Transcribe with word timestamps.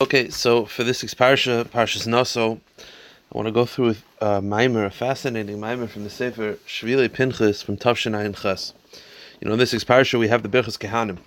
Okay, 0.00 0.30
so 0.30 0.64
for 0.64 0.84
this 0.84 1.02
week's 1.02 1.12
parsha, 1.12 1.64
Parshas 1.64 2.06
Naso, 2.06 2.60
I 2.78 3.36
want 3.36 3.46
to 3.46 3.52
go 3.52 3.66
through 3.66 3.96
a 4.20 4.36
uh, 4.36 4.40
mimer, 4.40 4.84
a 4.84 4.92
fascinating 4.92 5.58
mimer 5.58 5.88
from 5.88 6.04
the 6.04 6.08
Sefer 6.08 6.52
Shvili 6.68 7.12
Pinchas 7.12 7.64
from 7.64 7.76
Tavshin 7.76 8.12
Ayin 8.12 8.40
Ches. 8.40 8.74
You 9.40 9.48
know, 9.48 9.54
in 9.54 9.58
this 9.58 9.72
week's 9.72 9.82
parsha, 9.82 10.16
we 10.16 10.28
have 10.28 10.44
the 10.44 10.48
Birchas 10.48 10.78
Kehanim, 10.78 11.18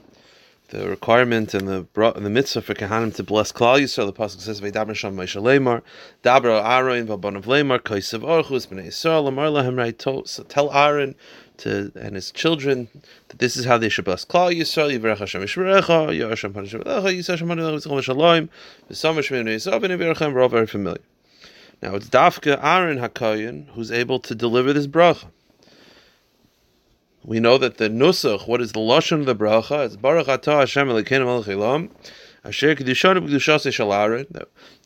the 0.69 0.87
requirement 0.87 1.53
and 1.53 1.67
the 1.67 1.85
the 1.93 2.29
mitzvah 2.29 2.61
for 2.61 2.73
Kehanim 2.73 3.13
to 3.15 3.23
bless 3.23 3.51
Klal 3.51 3.81
Yisrael. 3.81 4.05
The 4.05 4.13
pasuk 4.13 4.39
says, 4.39 4.61
"V'daber 4.61 4.95
Sham 4.95 5.17
Moshe 5.17 5.35
Lemar, 5.35 5.81
Dabra 6.23 6.63
Aaron 6.63 7.07
v'Banav 7.07 7.43
Lemar, 7.43 7.79
Kaisav 7.79 8.23
Orchus 8.23 8.67
Bnei 8.67 8.87
Yisrael, 8.87 9.27
Amar 9.27 9.47
Lahem 9.47 9.77
Right." 9.77 10.01
So 10.01 10.43
tell 10.43 10.71
Aaron 10.71 11.15
to 11.61 11.91
and 11.95 12.15
his 12.15 12.31
children 12.31 12.87
that 13.29 13.39
this 13.39 13.55
is 13.55 13.65
how 13.65 13.77
they 13.77 13.89
should 13.89 14.05
bless 14.05 14.25
Klal 14.25 14.55
Yisrael. 14.55 14.99
Yivrech 14.99 15.17
Hashem 15.17 15.41
Yisrael 15.41 15.83
Shalom, 18.03 18.49
V'Sam 18.89 19.15
Hashem 19.15 19.47
and. 19.47 20.33
We're 20.35 20.41
all 20.41 20.49
very 20.49 20.67
familiar. 20.67 21.01
Now 21.81 21.95
it's 21.95 22.09
Dafka 22.09 22.59
Aaron 22.61 22.99
Hakayin 22.99 23.69
who's 23.69 23.91
able 23.91 24.19
to 24.19 24.35
deliver 24.35 24.73
this 24.73 24.87
bracha. 24.87 25.27
We 27.23 27.39
know 27.39 27.57
that 27.57 27.77
the 27.77 27.89
nusach, 27.89 28.47
what 28.47 28.61
is 28.61 28.71
the 28.71 28.79
lashon 28.79 29.19
of 29.19 29.25
the 29.25 29.35
bracha? 29.35 29.85
It's 29.85 29.95
Baruch 29.95 30.27
Atah 30.27 30.59
Hashem 30.61 30.87
Elokeinu 30.87 31.25
Melech 31.25 31.47
Elam, 31.47 31.89
Asher 32.43 32.75
Kedushanu 32.75 33.27
B'Kedushas 33.27 33.71
Shel 33.71 33.93
Aaron, 33.93 34.25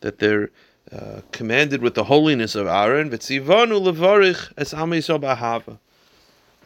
that 0.02 0.19
they're 0.19 0.52
uh, 0.91 1.21
commanded 1.31 1.81
with 1.81 1.95
the 1.95 2.03
holiness 2.05 2.55
of 2.55 2.67
Aaron. 2.67 3.09
Levarich 3.09 4.52
es 4.57 4.73
Yisrael 4.73 5.80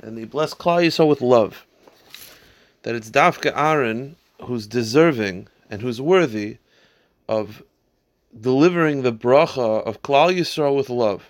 and 0.02 0.18
they 0.18 0.26
bless 0.26 0.54
Klal 0.54 0.86
Yisrael 0.86 1.08
with 1.08 1.22
love. 1.22 1.66
That 2.84 2.96
it's 2.96 3.10
Dafka 3.10 3.52
Aaron 3.56 4.16
who's 4.44 4.68
deserving 4.68 5.48
and 5.70 5.82
who's 5.82 6.02
worthy 6.02 6.58
of 7.28 7.64
delivering 8.40 9.02
the 9.02 9.14
bracha 9.14 9.84
of 9.86 10.02
Klal 10.02 10.36
Yisrael 10.36 10.76
with 10.76 10.90
love. 10.90 11.24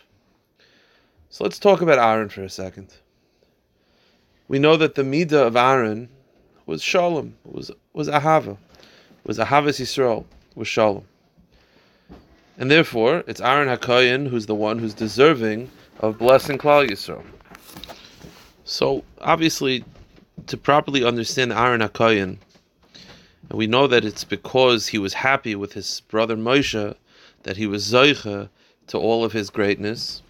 So 1.30 1.44
let's 1.44 1.60
talk 1.60 1.82
about 1.82 2.00
Aaron 2.00 2.30
for 2.30 2.44
a 2.44 2.50
second. 2.50 2.94
We 4.48 4.60
know 4.60 4.78
that 4.78 4.96
the 4.96 5.04
midah 5.04 5.48
of 5.48 5.56
Aaron 5.56 6.10
was 6.66 6.82
shalom, 6.82 7.36
was 7.44 7.72
was 7.94 8.08
ahava, 8.08 8.58
was 9.24 9.38
ahavas 9.38 9.80
Yisrael, 9.80 10.26
was 10.56 10.68
shalom, 10.68 11.06
and 12.58 12.72
therefore 12.72 13.24
it's 13.28 13.42
Aaron 13.42 13.68
Hakayin 13.70 14.30
who's 14.30 14.48
the 14.48 14.56
one 14.56 14.80
who's 14.80 14.94
deserving 14.94 15.70
of 16.00 16.18
blessing 16.18 16.58
Klal 16.58 16.90
Yisrael. 16.90 17.24
So 18.70 19.04
obviously, 19.20 19.84
to 20.46 20.56
properly 20.56 21.04
understand 21.04 21.52
Aaron 21.52 21.82
Akayan, 21.82 22.38
we 23.50 23.66
know 23.66 23.88
that 23.88 24.06
it's 24.06 24.24
because 24.24 24.90
he 24.90 25.00
was 25.00 25.16
happy 25.16 25.56
with 25.56 25.74
his 25.74 26.02
brother 26.02 26.38
Moshe 26.38 26.94
that 27.44 27.58
he 27.58 27.66
was 27.66 27.92
zoicha 27.92 28.50
to 28.86 28.98
all 29.00 29.26
of 29.26 29.34
his 29.34 29.50
greatness. 29.50 30.22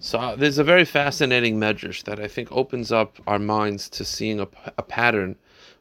So 0.00 0.18
uh, 0.18 0.34
there's 0.34 0.58
a 0.58 0.64
very 0.64 0.84
fascinating 0.84 1.60
medrash 1.60 2.02
that 2.02 2.18
I 2.18 2.26
think 2.26 2.50
opens 2.50 2.90
up 2.90 3.20
our 3.28 3.38
minds 3.38 3.88
to 3.90 4.04
seeing 4.04 4.40
a, 4.40 4.48
a 4.76 4.82
pattern 4.82 5.36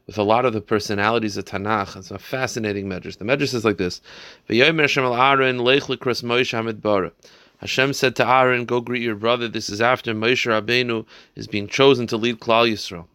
with 0.06 0.20
a 0.20 0.24
lot 0.24 0.46
of 0.46 0.54
the 0.54 0.62
personalities 0.62 1.38
of 1.38 1.46
Tanakh. 1.46 1.98
It's 1.98 2.12
a 2.12 2.20
fascinating 2.20 2.86
medrash. 2.86 3.18
The 3.18 3.26
medrash 3.26 3.56
is 3.56 3.66
like 3.66 3.78
this: 3.78 4.00
Hashem 7.64 7.94
said 7.94 8.18
to 8.18 8.28
Aaron, 8.28 8.66
"Go 8.66 8.82
greet 8.82 9.04
your 9.04 9.16
brother." 9.16 9.48
This 9.48 9.70
is 9.70 9.80
after 9.80 10.14
Moshe 10.14 10.52
Rabbeinu 10.52 11.06
is 11.34 11.48
being 11.48 11.70
chosen 11.70 12.06
to 12.08 12.18
lead 12.18 12.42
Klal 12.42 12.70
Yisrael. 12.70 13.06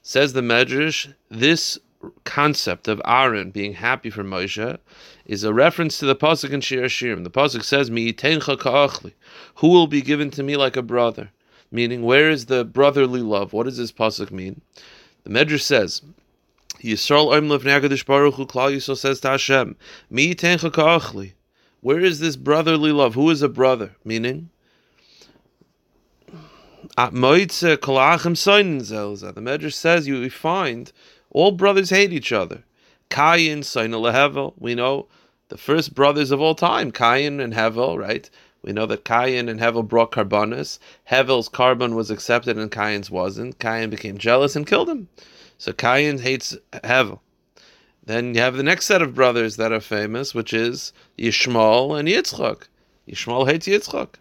Says 0.00 0.32
the 0.32 0.40
Medrash, 0.40 1.12
this 1.28 1.78
concept 2.24 2.88
of 2.88 3.02
Aaron 3.04 3.50
being 3.50 3.74
happy 3.74 4.08
for 4.08 4.24
Moshe 4.24 4.78
is 5.26 5.44
a 5.44 5.52
reference 5.52 5.98
to 5.98 6.06
the 6.06 6.16
pasuk 6.16 6.52
in 6.52 6.62
Shir 6.62 6.84
Hashirim. 6.84 7.22
The 7.22 7.30
pasuk 7.30 7.62
says, 7.64 7.90
"Mi 7.90 8.14
ka'achli," 8.14 9.12
who 9.56 9.68
will 9.68 9.86
be 9.86 10.00
given 10.00 10.30
to 10.30 10.42
me 10.42 10.56
like 10.56 10.78
a 10.78 10.82
brother. 10.82 11.30
Meaning, 11.70 12.02
where 12.02 12.30
is 12.30 12.46
the 12.46 12.64
brotherly 12.64 13.20
love? 13.20 13.52
What 13.52 13.64
does 13.64 13.76
this 13.76 13.92
pasuk 13.92 14.30
mean? 14.30 14.62
The 15.24 15.30
Medrash 15.30 15.60
says, 15.60 16.00
Yisrael 16.82 17.30
Oim 17.34 17.54
Levnei 17.54 18.06
Baruch 18.06 18.36
Hu 18.36 18.46
Klal 18.46 18.74
Yisrael 18.74 18.96
says 18.96 19.20
to 19.20 19.28
Hashem, 19.28 19.76
"Mi 20.08 20.34
ka'achli." 20.34 21.34
Where 21.82 21.98
is 21.98 22.20
this 22.20 22.36
brotherly 22.36 22.92
love? 22.92 23.14
Who 23.16 23.28
is 23.28 23.42
a 23.42 23.48
brother? 23.48 23.96
Meaning, 24.04 24.50
The 26.96 27.10
Medrash 29.40 29.74
says 29.74 30.06
you 30.06 30.30
find 30.30 30.92
all 31.30 31.50
brothers 31.50 31.90
hate 31.90 32.12
each 32.12 32.30
other. 32.30 32.62
Kayin, 33.10 33.64
Soin 33.64 33.90
Hevel. 33.90 34.54
We 34.58 34.76
know 34.76 35.08
the 35.48 35.58
first 35.58 35.92
brothers 35.92 36.30
of 36.30 36.40
all 36.40 36.54
time, 36.54 36.92
Kayin 36.92 37.42
and 37.42 37.52
Hevel, 37.52 37.98
right? 37.98 38.30
We 38.62 38.72
know 38.72 38.86
that 38.86 39.04
Kayin 39.04 39.50
and 39.50 39.58
Hevel 39.58 39.88
brought 39.88 40.12
karbanos. 40.12 40.78
Hevel's 41.10 41.48
korban 41.48 41.94
was 41.96 42.12
accepted 42.12 42.58
and 42.58 42.70
Kayin's 42.70 43.10
wasn't. 43.10 43.58
Kayin 43.58 43.90
became 43.90 44.18
jealous 44.18 44.54
and 44.54 44.68
killed 44.68 44.88
him. 44.88 45.08
So 45.58 45.72
Kayin 45.72 46.20
hates 46.20 46.56
Hevel. 46.72 47.18
Then 48.04 48.34
you 48.34 48.40
have 48.40 48.56
the 48.56 48.62
next 48.62 48.86
set 48.86 49.00
of 49.00 49.14
brothers 49.14 49.56
that 49.56 49.72
are 49.72 49.80
famous, 49.80 50.34
which 50.34 50.52
is 50.52 50.92
Yishmael 51.18 51.98
and 51.98 52.08
Yitzchak. 52.08 52.66
Yishmael 53.08 53.48
hates 53.48 53.68
Yitzchak. 53.68 54.14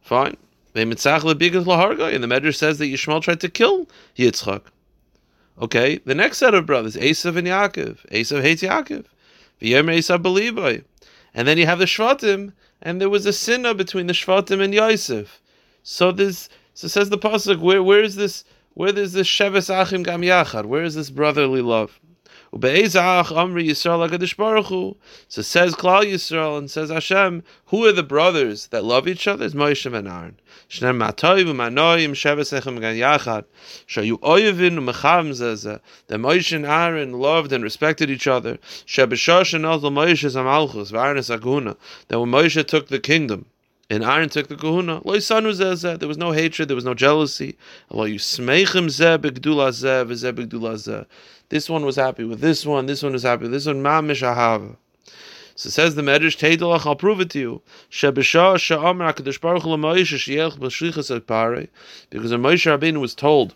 Fine. 0.00 0.36
And 0.74 0.90
the 0.90 0.96
Medrash 0.96 2.56
says 2.56 2.78
that 2.78 2.86
Yishmael 2.86 3.22
tried 3.22 3.40
to 3.40 3.48
kill 3.48 3.88
Yitzchak. 4.16 4.62
Okay, 5.60 5.98
the 6.04 6.16
next 6.16 6.38
set 6.38 6.52
of 6.52 6.66
brothers, 6.66 6.96
Esav 6.96 7.36
and 7.36 7.46
Yaakov. 7.46 8.04
Esav 8.10 8.42
hates 8.42 8.62
Yaakov. 8.62 9.04
And 11.32 11.48
then 11.48 11.58
you 11.58 11.66
have 11.66 11.78
the 11.78 11.84
Shvatim, 11.84 12.52
and 12.82 13.00
there 13.00 13.08
was 13.08 13.24
a 13.24 13.32
sinna 13.32 13.72
between 13.72 14.08
the 14.08 14.12
Shvatim 14.12 14.60
and 14.60 14.74
Yosef. 14.74 15.40
So 15.84 16.10
this, 16.10 16.48
so 16.74 16.88
says 16.88 17.08
the 17.08 17.18
pasuk, 17.18 17.60
where 17.60 17.82
where 17.82 18.02
is 18.02 18.16
this? 18.16 18.44
Where 18.74 18.98
is 18.98 19.12
this 19.12 19.28
Sheves 19.28 19.70
Achim 19.70 20.02
Gam 20.02 20.22
Yachad? 20.22 20.64
Where 20.64 20.82
is 20.82 20.96
this 20.96 21.10
brotherly 21.10 21.62
love? 21.62 22.00
Amri 22.54 23.68
Yisrael 23.68 24.36
Baruch 24.36 24.66
Hu. 24.66 24.96
So 25.28 25.42
says 25.42 25.74
Klal 25.74 26.04
Yisrael 26.04 26.58
and 26.58 26.70
says 26.70 26.90
Hashem, 26.90 27.42
who 27.66 27.84
are 27.86 27.92
the 27.92 28.02
brothers 28.02 28.68
that 28.68 28.84
love 28.84 29.08
each 29.08 29.26
other? 29.26 29.44
Is 29.44 29.54
Moshe 29.54 29.92
and 29.92 30.06
Aaron. 30.08 30.38
Shnem 30.68 30.98
Matoy 30.98 31.44
v'Manoyim 31.44 32.12
Sheves 32.12 32.52
Echem 32.58 32.80
Gan 32.80 32.94
Yachad. 32.96 33.44
Shayu 33.88 34.18
Oyevin 34.20 34.78
u'Mechavim 34.78 35.30
Zezeh. 35.30 35.80
That 36.06 36.18
Moshe 36.18 36.54
and 36.54 36.66
Aaron 36.66 37.12
loved 37.12 37.52
and 37.52 37.64
respected 37.64 38.10
each 38.10 38.26
other. 38.26 38.58
Shebeshosh 38.86 39.54
and 39.54 39.64
Ozel 39.64 39.92
Moshe 39.92 40.30
Zamalchus 40.30 40.92
v'Aaron 40.92 41.38
Aguna. 41.38 41.76
That 42.08 42.20
when 42.20 42.30
Moshe 42.30 42.64
took 42.66 42.88
the 42.88 43.00
kingdom. 43.00 43.46
And 43.94 44.02
Aaron 44.02 44.28
took 44.28 44.48
the 44.48 44.56
kahuna. 44.56 45.00
There 45.04 46.08
was 46.08 46.18
no 46.18 46.32
hatred, 46.32 46.66
there 46.66 46.74
was 46.74 46.84
no 46.84 46.94
jealousy. 46.94 47.56
This 51.48 51.70
one 51.70 51.84
was 51.84 51.94
happy 51.94 52.24
with 52.24 52.40
this 52.40 52.66
one, 52.66 52.86
this 52.86 53.04
one 53.04 53.12
was 53.12 53.22
happy 53.22 53.42
with 53.42 53.52
this 53.52 53.66
one. 53.66 53.84
Ahava. 53.84 54.74
So 55.54 55.70
says 55.70 55.94
the 55.94 56.02
Medrash, 56.02 56.84
I'll 56.84 56.96
prove 56.96 57.20
it 57.20 57.30
to 57.30 57.38
you. 57.38 57.62
Because 57.88 58.16
when 58.16 58.16
Moshe 62.42 62.66
Rabbeinu 62.66 63.00
was 63.00 63.14
told 63.14 63.54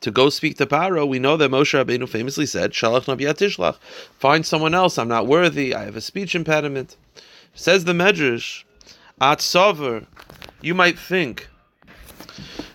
to 0.00 0.10
go 0.10 0.30
speak 0.30 0.56
to 0.56 0.64
Paro, 0.64 1.06
we 1.06 1.18
know 1.18 1.36
that 1.36 1.50
Moshe 1.50 1.84
Rabbeinu 1.84 2.08
famously 2.08 2.46
said, 2.46 2.70
Shalach 2.72 3.04
nabiyat 3.04 3.34
tishlach. 3.34 3.76
Find 4.18 4.46
someone 4.46 4.72
else, 4.72 4.96
I'm 4.96 5.08
not 5.08 5.26
worthy, 5.26 5.74
I 5.74 5.84
have 5.84 5.96
a 5.96 6.00
speech 6.00 6.34
impediment. 6.34 6.96
Says 7.54 7.84
the 7.84 7.92
Medrash, 7.92 8.64
at 9.20 9.38
Sover, 9.38 10.06
you 10.60 10.74
might 10.74 10.98
think, 10.98 11.48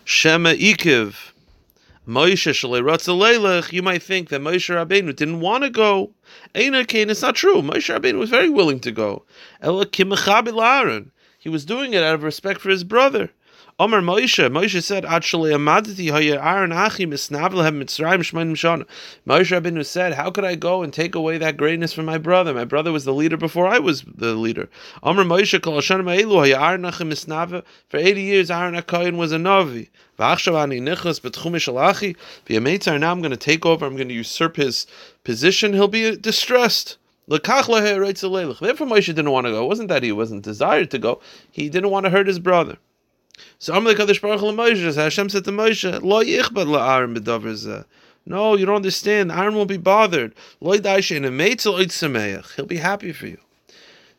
Shema 0.04 0.54
Ikiv, 0.54 1.16
Moshe 2.08 2.52
Shalei 2.52 3.72
you 3.72 3.84
might 3.84 4.02
think 4.02 4.30
that 4.30 4.42
Moshe 4.42 4.74
Rabbeinu 4.74 5.16
didn't 5.16 5.42
want 5.42 5.64
to 5.64 5.70
go. 5.70 6.12
Eina 6.56 6.88
Kain, 6.88 7.10
it's 7.10 7.22
not 7.22 7.36
true. 7.36 7.62
Moshe 7.62 7.96
Rabbeinu 7.96 8.18
was 8.18 8.32
very 8.32 8.50
willing 8.50 8.80
to 8.80 8.92
go. 8.92 9.26
Ela 9.62 9.86
Aaron. 9.86 11.12
He 11.38 11.50
was 11.50 11.66
doing 11.66 11.94
it 11.94 12.04
out 12.04 12.16
of 12.16 12.24
respect 12.24 12.62
for 12.62 12.70
his 12.70 12.84
brother. 12.84 13.30
Omer 13.82 14.02
Moshe, 14.02 14.46
Moshe 14.52 14.84
said, 14.84 15.06
Actually, 15.06 15.52
Amadati 15.52 16.12
Haya 16.12 16.38
Aaron 16.44 16.74
Achi 16.74 17.06
Misnavlehem 17.06 17.82
Mitzrayim 17.82 18.20
Shmanim 18.20 18.52
Shana. 18.52 18.86
Moshe 19.26 19.58
Rabbeinu 19.58 19.86
said, 19.86 20.16
How 20.16 20.30
could 20.30 20.44
I 20.44 20.56
go 20.56 20.84
and 20.84 20.92
take 20.92 21.16
away 21.16 21.38
that 21.38 21.56
greatness 21.56 21.94
from 21.94 22.04
my 22.04 22.18
brother? 22.18 22.54
My 22.54 22.66
brother 22.66 22.92
was 22.92 23.06
the 23.06 23.14
leader 23.14 23.38
before 23.38 23.68
I 23.68 23.80
was 23.80 24.02
the 24.02 24.34
leader. 24.34 24.68
Moshe 25.02 25.58
Ma'elu 25.62 26.62
Aaron 26.62 26.84
Achi 26.84 27.06
Misnave. 27.06 27.64
For 27.88 27.96
80 27.96 28.22
years, 28.22 28.52
Aaron 28.52 28.76
Akayin 28.76 29.16
was 29.16 29.32
a 29.32 29.38
Navi. 29.38 29.88
Shalachi. 30.20 32.18
V'yametzar, 32.48 33.00
now 33.00 33.12
I'm 33.12 33.22
going 33.22 33.32
to 33.32 33.38
take 33.38 33.66
over, 33.66 33.86
I'm 33.86 33.96
going 33.96 34.10
to 34.10 34.14
usurp 34.14 34.58
his 34.58 34.88
position. 35.24 35.72
He'll 35.72 35.88
be 35.88 36.18
distressed. 36.18 36.98
Therefore, 37.30 37.62
Moshe 37.70 39.06
didn't 39.06 39.32
want 39.32 39.46
to 39.46 39.52
go. 39.52 39.64
It 39.64 39.68
wasn't 39.68 39.88
that 39.88 40.04
he 40.04 40.12
wasn't 40.12 40.44
desired 40.44 40.92
to 40.92 41.00
go. 41.00 41.22
He 41.50 41.70
didn't 41.70 41.92
want 41.92 42.08
to 42.08 42.10
hurt 42.10 42.28
his 42.28 42.40
brother. 42.40 42.78
So 43.58 43.76
Amalek 43.76 43.98
Kadosh 43.98 44.22
Baruch 44.22 44.42
Moshe, 44.42 44.96
Hashem 44.96 45.30
said 45.30 45.46
to 45.46 45.52
Moshe, 45.52 46.02
Lo 46.02 46.24
yichbad 46.24 46.68
la'arim 46.68 47.18
b'davar 47.18 47.86
No, 48.26 48.56
you 48.56 48.66
don't 48.66 48.78
understand. 48.78 49.32
Aaron 49.32 49.56
won't 49.56 49.70
be 49.70 49.78
bothered. 49.78 50.34
He'll 50.60 50.80
be 52.66 52.78
happy 52.78 53.12
for 53.12 53.28
you. 53.28 53.38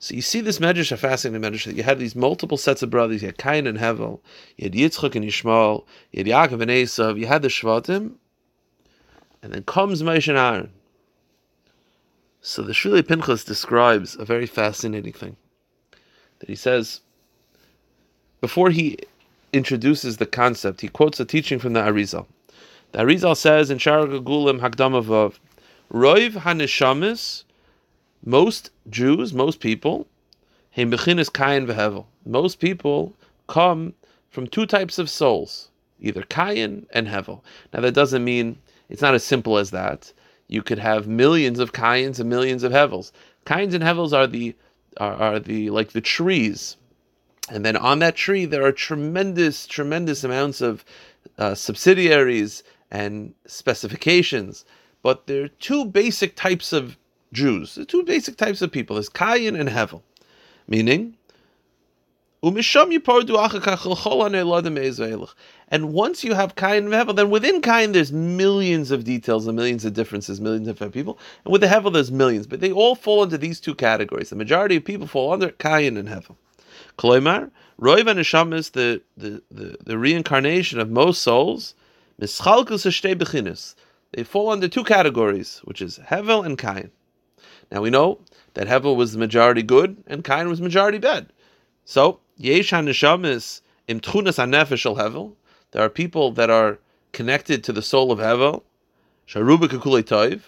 So 0.02 0.14
you 0.14 0.22
see 0.22 0.40
this 0.40 0.58
medrash, 0.58 0.92
a 0.92 0.96
fascinating 0.96 1.42
medrash, 1.42 1.66
that 1.66 1.76
you 1.76 1.82
had 1.82 1.98
these 1.98 2.16
multiple 2.16 2.56
sets 2.56 2.82
of 2.82 2.88
brothers. 2.88 3.20
You 3.20 3.28
had 3.28 3.36
Cain 3.36 3.66
and 3.66 3.76
Hevel, 3.76 4.20
you 4.56 4.64
had 4.64 4.72
Yitzchak 4.72 5.14
and 5.14 5.26
Yishmael, 5.26 5.84
you 6.10 6.24
had 6.24 6.50
Yaakov 6.50 6.62
and 6.62 6.70
Esav, 6.70 7.18
you 7.18 7.26
had 7.26 7.42
the 7.42 7.48
Shvatim, 7.48 8.14
and 9.42 9.52
then 9.52 9.62
comes 9.64 10.02
Moshe 10.02 10.28
and 10.28 10.38
Aaron. 10.38 10.70
So 12.40 12.62
the 12.62 12.72
Shvili 12.72 13.06
Pinchas 13.06 13.44
describes 13.44 14.16
a 14.16 14.24
very 14.24 14.46
fascinating 14.46 15.12
thing. 15.12 15.36
That 16.38 16.48
he 16.48 16.56
says, 16.56 17.02
before 18.40 18.70
he 18.70 18.96
introduces 19.52 20.16
the 20.16 20.26
concept, 20.26 20.80
he 20.80 20.88
quotes 20.88 21.20
a 21.20 21.24
teaching 21.24 21.58
from 21.58 21.72
the 21.72 21.80
Arizal. 21.80 22.26
The 22.92 23.00
Arizal 23.00 23.36
says 23.36 23.70
in 23.70 23.78
Shar 23.78 24.06
Gagulim 24.06 24.60
Hakdamavav, 24.60 25.38
Roiv 25.92 26.32
Hanishamis, 26.32 27.44
most 28.24 28.70
Jews, 28.88 29.32
most 29.32 29.60
people, 29.60 30.06
Heimbechinis 30.76 31.30
Kayin 31.30 31.66
Vehevel. 31.66 32.06
Most 32.24 32.60
people 32.60 33.14
come 33.48 33.94
from 34.30 34.46
two 34.46 34.66
types 34.66 34.98
of 34.98 35.10
souls, 35.10 35.68
either 36.00 36.22
Kayin 36.22 36.86
and 36.92 37.08
Hevel. 37.08 37.40
Now 37.72 37.80
that 37.80 37.94
doesn't 37.94 38.24
mean 38.24 38.58
it's 38.88 39.02
not 39.02 39.14
as 39.14 39.24
simple 39.24 39.58
as 39.58 39.70
that. 39.70 40.12
You 40.48 40.62
could 40.62 40.78
have 40.78 41.06
millions 41.06 41.58
of 41.58 41.72
Kayins 41.72 42.20
and 42.20 42.28
millions 42.28 42.62
of 42.62 42.72
Hevels. 42.72 43.12
Kayins 43.46 43.74
and 43.74 43.82
Hevels 43.82 44.12
are 44.12 44.26
the 44.26 44.54
are, 44.98 45.14
are 45.14 45.38
the 45.38 45.70
like 45.70 45.90
the 45.92 46.00
trees, 46.00 46.76
and 47.50 47.64
then 47.64 47.76
on 47.76 47.98
that 47.98 48.16
tree 48.16 48.44
there 48.46 48.64
are 48.64 48.72
tremendous, 48.72 49.66
tremendous 49.66 50.24
amounts 50.24 50.60
of 50.60 50.84
uh, 51.38 51.54
subsidiaries 51.54 52.62
and 52.90 53.34
specifications. 53.46 54.64
But 55.02 55.26
there 55.26 55.44
are 55.44 55.48
two 55.48 55.84
basic 55.84 56.36
types 56.36 56.72
of 56.72 56.96
Jews. 57.32 57.74
the 57.74 57.84
two 57.84 58.02
basic 58.02 58.36
types 58.36 58.62
of 58.62 58.72
people. 58.72 58.96
is 58.96 59.08
Kayin 59.08 59.58
and 59.58 59.68
Hevel, 59.68 60.02
meaning 60.66 61.16
and 62.42 62.52
once 65.92 66.24
you 66.24 66.34
have 66.34 66.54
Kain 66.56 66.84
and 66.84 66.94
Hevel, 66.94 67.14
then 67.14 67.28
within 67.28 67.60
Kain 67.60 67.92
there's 67.92 68.10
millions 68.12 68.90
of 68.90 69.04
details 69.04 69.46
and 69.46 69.54
millions 69.54 69.84
of 69.84 69.92
differences, 69.92 70.40
millions 70.40 70.66
of 70.66 70.74
different 70.74 70.94
people. 70.94 71.18
And 71.44 71.52
with 71.52 71.60
the 71.60 71.66
Hevel 71.66 71.92
there's 71.92 72.10
millions, 72.10 72.46
but 72.46 72.60
they 72.60 72.72
all 72.72 72.94
fall 72.94 73.22
into 73.22 73.36
these 73.36 73.60
two 73.60 73.74
categories. 73.74 74.30
The 74.30 74.36
majority 74.36 74.76
of 74.76 74.86
people 74.86 75.06
fall 75.06 75.34
under 75.34 75.50
Kain 75.50 75.98
and 75.98 76.08
Hevel. 76.08 76.36
Kloimar, 77.00 77.50
Roiv 77.80 78.04
Neshama 78.04 78.56
is 78.56 78.68
the, 78.70 79.00
the, 79.16 79.42
the, 79.50 79.96
reincarnation 79.96 80.78
of 80.78 80.90
most 80.90 81.22
souls. 81.22 81.74
They 82.18 82.26
fall 82.26 82.66
under 84.50 84.68
two 84.68 84.84
categories, 84.84 85.60
which 85.64 85.80
is 85.80 85.98
Hevel 85.98 86.44
and 86.44 86.58
Kain. 86.58 86.90
Now 87.72 87.80
we 87.80 87.88
know 87.88 88.20
that 88.52 88.68
Hevel 88.68 88.96
was 88.96 89.14
the 89.14 89.18
majority 89.18 89.62
good 89.62 89.96
and 90.08 90.22
Kain 90.22 90.50
was 90.50 90.60
majority 90.60 90.98
bad. 90.98 91.32
So 91.86 92.20
Yesh 92.36 92.70
haneshamis 92.70 93.62
im 93.88 94.00
tchunas 94.00 94.36
hanefesh 94.36 94.94
Hevel. 94.94 95.32
There 95.70 95.82
are 95.82 95.88
people 95.88 96.32
that 96.32 96.50
are 96.50 96.80
connected 97.12 97.64
to 97.64 97.72
the 97.72 97.80
soul 97.80 98.12
of 98.12 98.18
Hevel, 98.18 98.62
sharuba 99.26 99.68
kakulei 99.68 100.02
toiv, 100.02 100.42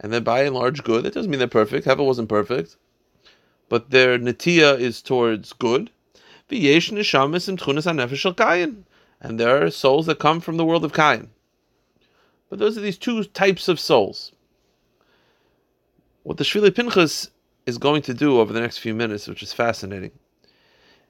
and 0.00 0.10
they're 0.10 0.22
by 0.22 0.44
and 0.44 0.54
large 0.54 0.82
good. 0.84 1.04
That 1.04 1.12
doesn't 1.12 1.30
mean 1.30 1.38
they're 1.38 1.48
perfect. 1.48 1.86
Hevel 1.86 2.06
wasn't 2.06 2.30
perfect, 2.30 2.76
but 3.68 3.90
their 3.90 4.18
natiya 4.18 4.80
is 4.80 5.02
towards 5.02 5.52
good. 5.52 5.90
V'yesh 6.50 6.90
neshamis 6.92 7.48
im 7.48 7.56
tchunas 7.56 7.84
hanefesh 7.84 8.34
kayin, 8.34 8.84
and 9.20 9.38
there 9.38 9.62
are 9.62 9.70
souls 9.70 10.06
that 10.06 10.18
come 10.18 10.40
from 10.40 10.56
the 10.56 10.64
world 10.64 10.84
of 10.84 10.92
Kain. 10.92 11.30
But 12.48 12.58
those 12.58 12.78
are 12.78 12.80
these 12.80 12.98
two 12.98 13.24
types 13.24 13.68
of 13.68 13.78
souls. 13.80 14.32
What 16.22 16.36
the 16.36 16.44
Shvili 16.44 16.74
Pinchas 16.74 17.30
is 17.66 17.78
going 17.78 18.02
to 18.02 18.14
do 18.14 18.40
over 18.40 18.52
the 18.52 18.60
next 18.60 18.78
few 18.78 18.94
minutes, 18.94 19.26
which 19.26 19.42
is 19.42 19.52
fascinating, 19.52 20.12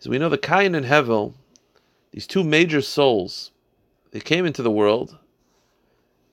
is 0.00 0.08
we 0.08 0.18
know 0.18 0.28
the 0.28 0.38
Cain 0.38 0.74
and 0.74 0.86
Hevel, 0.86 1.34
these 2.12 2.26
two 2.26 2.42
major 2.42 2.80
souls, 2.80 3.52
they 4.10 4.20
came 4.20 4.46
into 4.46 4.62
the 4.62 4.70
world, 4.70 5.18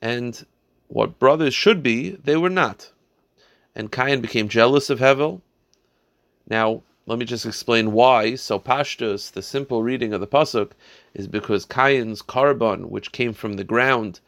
and 0.01 0.45
what 0.87 1.19
brothers 1.19 1.53
should 1.53 1.83
be, 1.83 2.11
they 2.11 2.37
were 2.37 2.49
not. 2.49 2.91
And 3.75 3.91
Cain 3.91 4.21
became 4.21 4.47
jealous 4.47 4.89
of 4.89 4.99
Hevel. 4.99 5.41
Now, 6.47 6.83
let 7.07 7.19
me 7.19 7.25
just 7.25 7.45
explain 7.45 7.91
why. 7.91 8.35
So 8.35 8.59
Pashtus, 8.59 9.31
the 9.31 9.41
simple 9.41 9.83
reading 9.83 10.11
of 10.13 10.21
the 10.21 10.27
pasuk, 10.27 10.71
is 11.13 11.27
because 11.27 11.65
Cain's 11.65 12.21
korban, 12.23 12.85
which 12.85 13.11
came 13.11 13.31
from 13.31 13.53
the 13.53 13.63
ground, 13.63 14.19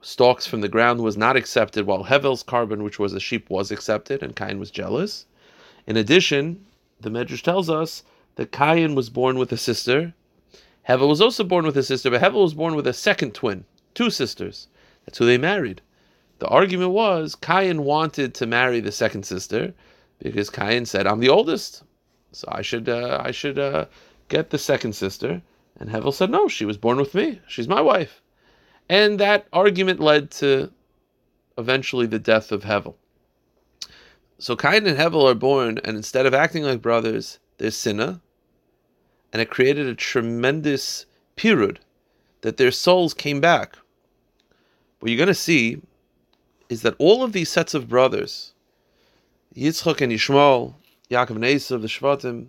stalks 0.00 0.46
from 0.46 0.62
the 0.62 0.68
ground, 0.68 1.00
was 1.00 1.16
not 1.16 1.36
accepted, 1.36 1.86
while 1.86 2.04
Hevel's 2.04 2.42
korban, 2.42 2.82
which 2.82 2.98
was 2.98 3.12
a 3.12 3.20
sheep, 3.20 3.50
was 3.50 3.70
accepted, 3.70 4.22
and 4.22 4.34
Cain 4.34 4.58
was 4.58 4.70
jealous. 4.70 5.26
In 5.86 5.96
addition, 5.96 6.64
the 7.00 7.10
Medrash 7.10 7.42
tells 7.42 7.68
us 7.68 8.02
that 8.36 8.52
Cain 8.52 8.94
was 8.94 9.10
born 9.10 9.38
with 9.38 9.52
a 9.52 9.56
sister. 9.58 10.14
Hevel 10.88 11.08
was 11.08 11.20
also 11.20 11.44
born 11.44 11.66
with 11.66 11.76
a 11.76 11.82
sister, 11.82 12.10
but 12.10 12.22
Hevel 12.22 12.42
was 12.42 12.54
born 12.54 12.76
with 12.76 12.86
a 12.86 12.92
second 12.92 13.34
twin, 13.34 13.64
two 13.94 14.08
sisters. 14.08 14.68
That's 15.04 15.18
who 15.18 15.26
they 15.26 15.38
married. 15.38 15.82
The 16.38 16.48
argument 16.48 16.92
was 16.92 17.34
Cain 17.34 17.84
wanted 17.84 18.34
to 18.34 18.46
marry 18.46 18.80
the 18.80 18.92
second 18.92 19.24
sister 19.24 19.74
because 20.18 20.50
Cain 20.50 20.86
said, 20.86 21.06
"I'm 21.06 21.20
the 21.20 21.28
oldest, 21.28 21.82
so 22.36 22.48
I 22.50 22.62
should 22.62 22.88
uh, 22.88 23.20
I 23.24 23.30
should 23.30 23.58
uh, 23.58 23.86
get 24.28 24.50
the 24.50 24.58
second 24.58 24.92
sister." 24.94 25.42
And 25.78 25.90
Hevel 25.90 26.12
said, 26.12 26.30
"No, 26.30 26.48
she 26.48 26.64
was 26.64 26.76
born 26.76 26.98
with 26.98 27.14
me. 27.14 27.40
She's 27.48 27.68
my 27.68 27.80
wife." 27.80 28.22
And 28.88 29.18
that 29.18 29.46
argument 29.52 30.00
led 30.00 30.30
to 30.42 30.70
eventually 31.58 32.06
the 32.06 32.18
death 32.18 32.52
of 32.52 32.62
Hevel. 32.62 32.94
So 34.38 34.54
Cain 34.54 34.86
and 34.86 34.98
Hevel 34.98 35.24
are 35.24 35.34
born, 35.34 35.78
and 35.82 35.96
instead 35.96 36.26
of 36.26 36.34
acting 36.34 36.62
like 36.62 36.82
brothers, 36.82 37.38
they're 37.56 37.70
sinner, 37.70 38.20
and 39.32 39.40
it 39.40 39.50
created 39.50 39.86
a 39.86 39.94
tremendous 39.94 41.06
pirud 41.36 41.78
that 42.42 42.58
their 42.58 42.70
souls 42.70 43.14
came 43.14 43.40
back. 43.40 43.76
What 45.00 45.10
you're 45.10 45.16
going 45.16 45.28
to 45.28 45.34
see 45.34 45.80
is 46.68 46.82
that 46.82 46.96
all 46.98 47.22
of 47.22 47.32
these 47.32 47.48
sets 47.48 47.74
of 47.74 47.88
brothers, 47.88 48.52
Yitzchak 49.54 50.00
and 50.00 50.12
Yishmael, 50.12 50.74
Yaakov 51.10 51.30
and 51.30 51.44
Esav, 51.44 51.82
the 51.82 51.86
Shvatim, 51.86 52.48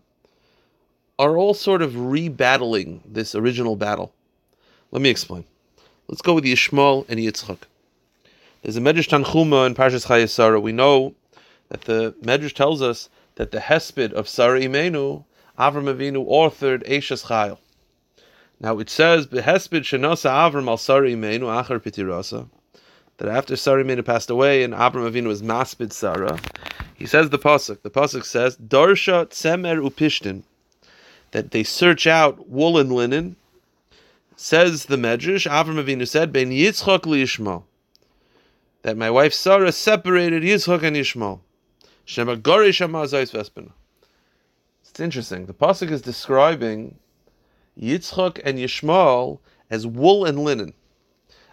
are 1.20 1.38
all 1.38 1.54
sort 1.54 1.82
of 1.82 1.92
rebattling 1.94 3.02
this 3.06 3.36
original 3.36 3.76
battle. 3.76 4.14
Let 4.92 5.02
me 5.02 5.10
explain. 5.10 5.46
Let's 6.08 6.22
go 6.22 6.34
with 6.34 6.44
Yishmael 6.44 7.06
and 7.10 7.20
Yitzchak. 7.20 7.60
There's 8.62 8.78
a 8.78 8.82
Medrash 8.82 9.10
Tanchuma 9.10 9.68
in 9.68 9.76
Parshas 9.76 10.08
Chayesara. 10.08 10.62
We 10.62 10.72
know 10.72 11.14
that 11.70 11.82
the 11.82 12.16
Medrash 12.22 12.54
tells 12.54 12.82
us 12.82 13.10
that 13.36 13.52
the 13.52 13.60
hesped 13.60 14.14
of 14.14 14.28
Sarah 14.28 14.60
Imenu 14.60 15.24
Avram 15.60 15.94
Avinu 15.94 16.28
authored 16.28 16.88
Eishes 16.88 17.26
Chayil. 17.26 17.58
Now 18.60 18.80
it 18.80 18.90
says, 18.90 19.28
"Behesped 19.28 19.82
shenasa 19.82 20.30
Avram 20.30 20.68
al 20.68 20.78
Sari 20.78 21.14
Imenu 21.14 21.42
achar 21.42 21.80
pitirasa." 21.80 22.50
That 23.18 23.30
after 23.30 23.56
Sarah 23.56 23.84
Imenu 23.84 24.04
passed 24.04 24.30
away 24.30 24.64
and 24.64 24.74
Avram 24.74 25.12
Avinu 25.12 25.28
was 25.28 25.44
maspid 25.44 25.92
Sarah, 25.92 26.40
he 26.98 27.06
says 27.06 27.30
the 27.30 27.40
pasuk. 27.40 27.84
The 27.84 27.92
pasuk 27.92 28.26
says, 28.26 28.58
"Darsha 28.58 29.28
tzemer 29.28 29.80
upishtin," 29.88 30.44
that 31.32 31.52
they 31.52 31.64
search 31.64 32.08
out 32.08 32.50
wool 32.50 32.78
and 32.78 32.92
linen. 32.92 33.38
Says 34.36 34.86
the 34.86 34.98
Medrash, 34.98 35.50
Avram 35.50 35.84
Avinu 35.84 36.08
said, 36.08 36.34
"Ben 36.34 36.52
Yitzchak 36.52 37.02
liyishmael," 37.02 37.64
that 38.82 38.98
my 38.98 39.10
wife 39.10 39.34
Sarah 39.34 39.72
separated 39.72 40.44
Yitzchak 40.44 40.84
and 40.84 40.96
amazayis. 40.96 43.72
It's 44.82 45.00
interesting. 45.00 45.46
The 45.46 45.54
pasuk 45.54 45.92
is 45.92 46.02
describing 46.02 46.98
Yitzchak 47.80 48.42
and 48.44 48.58
Yishmael 48.58 49.40
as 49.70 49.86
wool 49.86 50.26
and 50.26 50.44
linen, 50.44 50.74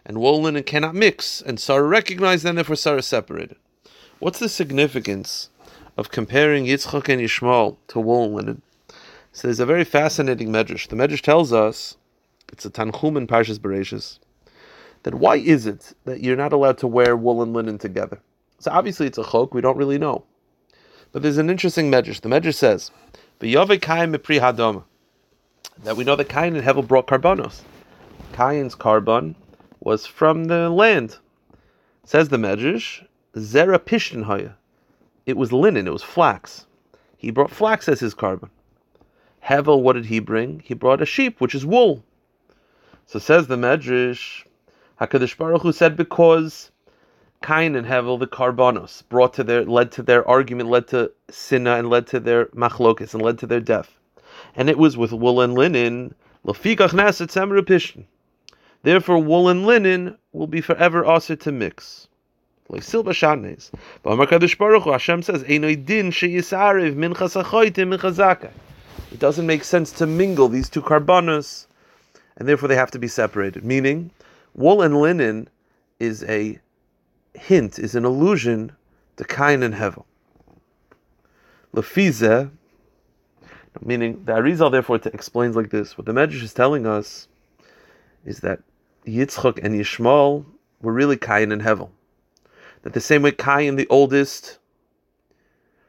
and 0.07 0.19
wool 0.19 0.37
and 0.37 0.45
linen 0.45 0.63
cannot 0.63 0.95
mix. 0.95 1.43
And 1.43 1.61
Sarah 1.61 1.87
recognized 1.87 2.45
them, 2.45 2.55
therefore 2.55 2.77
Sarah 2.77 3.03
separated. 3.03 3.57
What's 4.25 4.38
the 4.38 4.49
significance 4.49 5.50
of 5.99 6.11
comparing 6.11 6.64
Yitzchak 6.64 7.11
and 7.11 7.21
Yishmael 7.21 7.76
to 7.88 8.00
wool 8.00 8.25
and 8.25 8.35
linen? 8.35 8.62
So 9.33 9.47
there's 9.49 9.61
a 9.61 9.66
very 9.66 9.85
fascinating 9.85 10.49
medrash. 10.49 10.88
The 10.88 10.97
medrash 10.97 11.21
tells 11.21 11.52
us 11.52 11.99
it's 12.50 12.64
a 12.64 12.71
Tanchum 12.71 13.19
in 13.19 13.26
Parshas 13.26 13.59
Bereshis 13.59 14.21
that 15.02 15.16
why 15.16 15.37
is 15.37 15.66
it 15.66 15.93
that 16.07 16.23
you're 16.23 16.38
not 16.38 16.54
allowed 16.54 16.78
to 16.78 16.87
wear 16.87 17.14
wool 17.14 17.43
and 17.43 17.52
linen 17.52 17.76
together? 17.76 18.19
So 18.61 18.71
obviously 18.71 19.07
it's 19.07 19.19
a 19.19 19.25
chok. 19.25 19.52
We 19.52 19.61
don't 19.61 19.76
really 19.76 19.99
know. 19.99 20.25
But 21.12 21.21
there's 21.21 21.37
an 21.37 21.50
interesting 21.50 21.90
medrash. 21.90 22.23
The 22.23 22.31
medrash 22.31 22.54
says 22.54 22.90
that 23.40 23.47
we 25.99 26.04
know 26.04 26.16
that 26.16 26.28
Cain 26.31 26.57
and 26.57 26.64
Hevel 26.64 26.88
brought 26.88 27.09
karbanos. 27.09 27.61
Cain's 28.33 28.75
korban 28.75 29.35
was 29.81 30.07
from 30.07 30.47
the 30.47 30.71
land. 30.71 31.19
Says 32.04 32.31
the 32.31 32.38
Medrash, 32.38 33.04
Zera 33.37 33.79
Pishtin 33.79 34.55
It 35.26 35.37
was 35.37 35.53
linen, 35.53 35.88
it 35.88 35.93
was 35.93 36.03
flax. 36.03 36.67
He 37.17 37.31
brought 37.31 37.50
flax 37.50 37.88
as 37.88 38.00
his 38.00 38.14
korban. 38.14 38.50
Hevel, 39.45 39.83
what 39.83 39.95
did 39.95 40.07
he 40.07 40.21
bring? 40.21 40.61
He 40.61 40.75
brought 40.75 41.03
a 41.03 41.07
sheep, 41.07 41.41
which 41.41 41.55
is 41.55 41.67
wool. 41.67 42.05
So 43.07 43.19
says 43.19 43.47
the 43.47 43.57
Medrash, 43.57 44.45
HaKadosh 45.00 45.37
Baruch 45.37 45.62
Hu 45.62 45.73
said, 45.73 45.97
because 45.97 46.71
Cain 47.43 47.75
and 47.75 47.87
Hevel 47.87 48.19
the 48.19 48.26
karbanos 48.26 49.03
brought 49.09 49.35
to 49.35 49.45
their 49.45 49.64
led 49.64 49.91
to 49.93 50.03
their 50.03 50.26
argument, 50.26 50.71
led 50.71 50.87
to 50.88 51.11
sinna, 51.29 51.75
and 51.75 51.91
led 51.91 52.07
to 52.07 52.21
their 52.21 52.47
machlokas, 52.47 53.12
and 53.12 53.23
led 53.23 53.38
to 53.41 53.47
their 53.47 53.61
death. 53.61 53.99
And 54.55 54.71
it 54.71 54.79
was 54.79 54.97
with 54.97 55.12
wool 55.12 55.41
and 55.41 55.55
linen. 55.55 56.14
Therefore, 58.83 59.19
wool 59.19 59.49
and 59.49 59.67
linen 59.67 60.19
will 60.33 60.47
be 60.47 60.61
forever 60.61 61.05
also 61.05 61.35
to 61.35 61.53
mix. 61.53 62.09
Like 62.68 62.83
silba 62.83 63.11
shanes. 63.11 63.71
But 64.02 64.12
Amar 64.12 64.26
Kadosh 64.26 64.56
Baruch 64.56 64.85
Hu, 64.85 64.92
Hashem 64.92 65.23
says, 65.23 65.42
"Einoi 65.44 65.85
din 65.85 66.11
minchas 66.11 67.42
achoytim 67.42 67.94
minchazaka." 67.94 68.50
It 69.12 69.18
doesn't 69.18 69.47
make 69.47 69.64
sense 69.64 69.92
to 69.92 70.06
mingle 70.06 70.49
these 70.49 70.68
two 70.68 70.83
karbanos, 70.83 71.66
and 72.37 72.49
therefore 72.49 72.68
they 72.68 72.76
have 72.76 72.90
to 72.92 72.99
be 72.99 73.06
separated. 73.06 73.64
Meaning, 73.64 74.11
wool 74.54 74.83
and 74.83 75.00
linen 75.00 75.49
is 76.00 76.25
a 76.25 76.59
hint, 77.35 77.78
is 77.78 77.94
an 77.94 78.04
allusion 78.04 78.73
to 79.16 79.25
Kain 79.25 79.62
and 79.62 79.75
Hevel. 79.75 80.04
Lefize, 81.75 82.50
meaning 83.80 84.25
the 84.25 84.33
Arizal 84.33 84.71
therefore 84.71 85.00
explains 85.04 85.54
like 85.54 85.71
this. 85.71 85.99
What 85.99 86.06
the 86.06 86.12
Medrash 86.12 86.42
is 86.42 86.54
telling 86.54 86.87
us 86.87 87.28
is 88.25 88.40
that 88.40 88.61
Yitzchak 89.06 89.62
and 89.62 89.75
Yishmael 89.75 90.47
were 90.80 90.92
really 90.92 91.16
Kain 91.16 91.52
and 91.52 91.61
Hevel. 91.61 91.90
That 92.85 92.93
the 92.93 93.00
same 93.00 93.23
way 93.23 93.33
Cain, 93.33 93.76
the 93.76 93.88
oldest, 93.88 94.59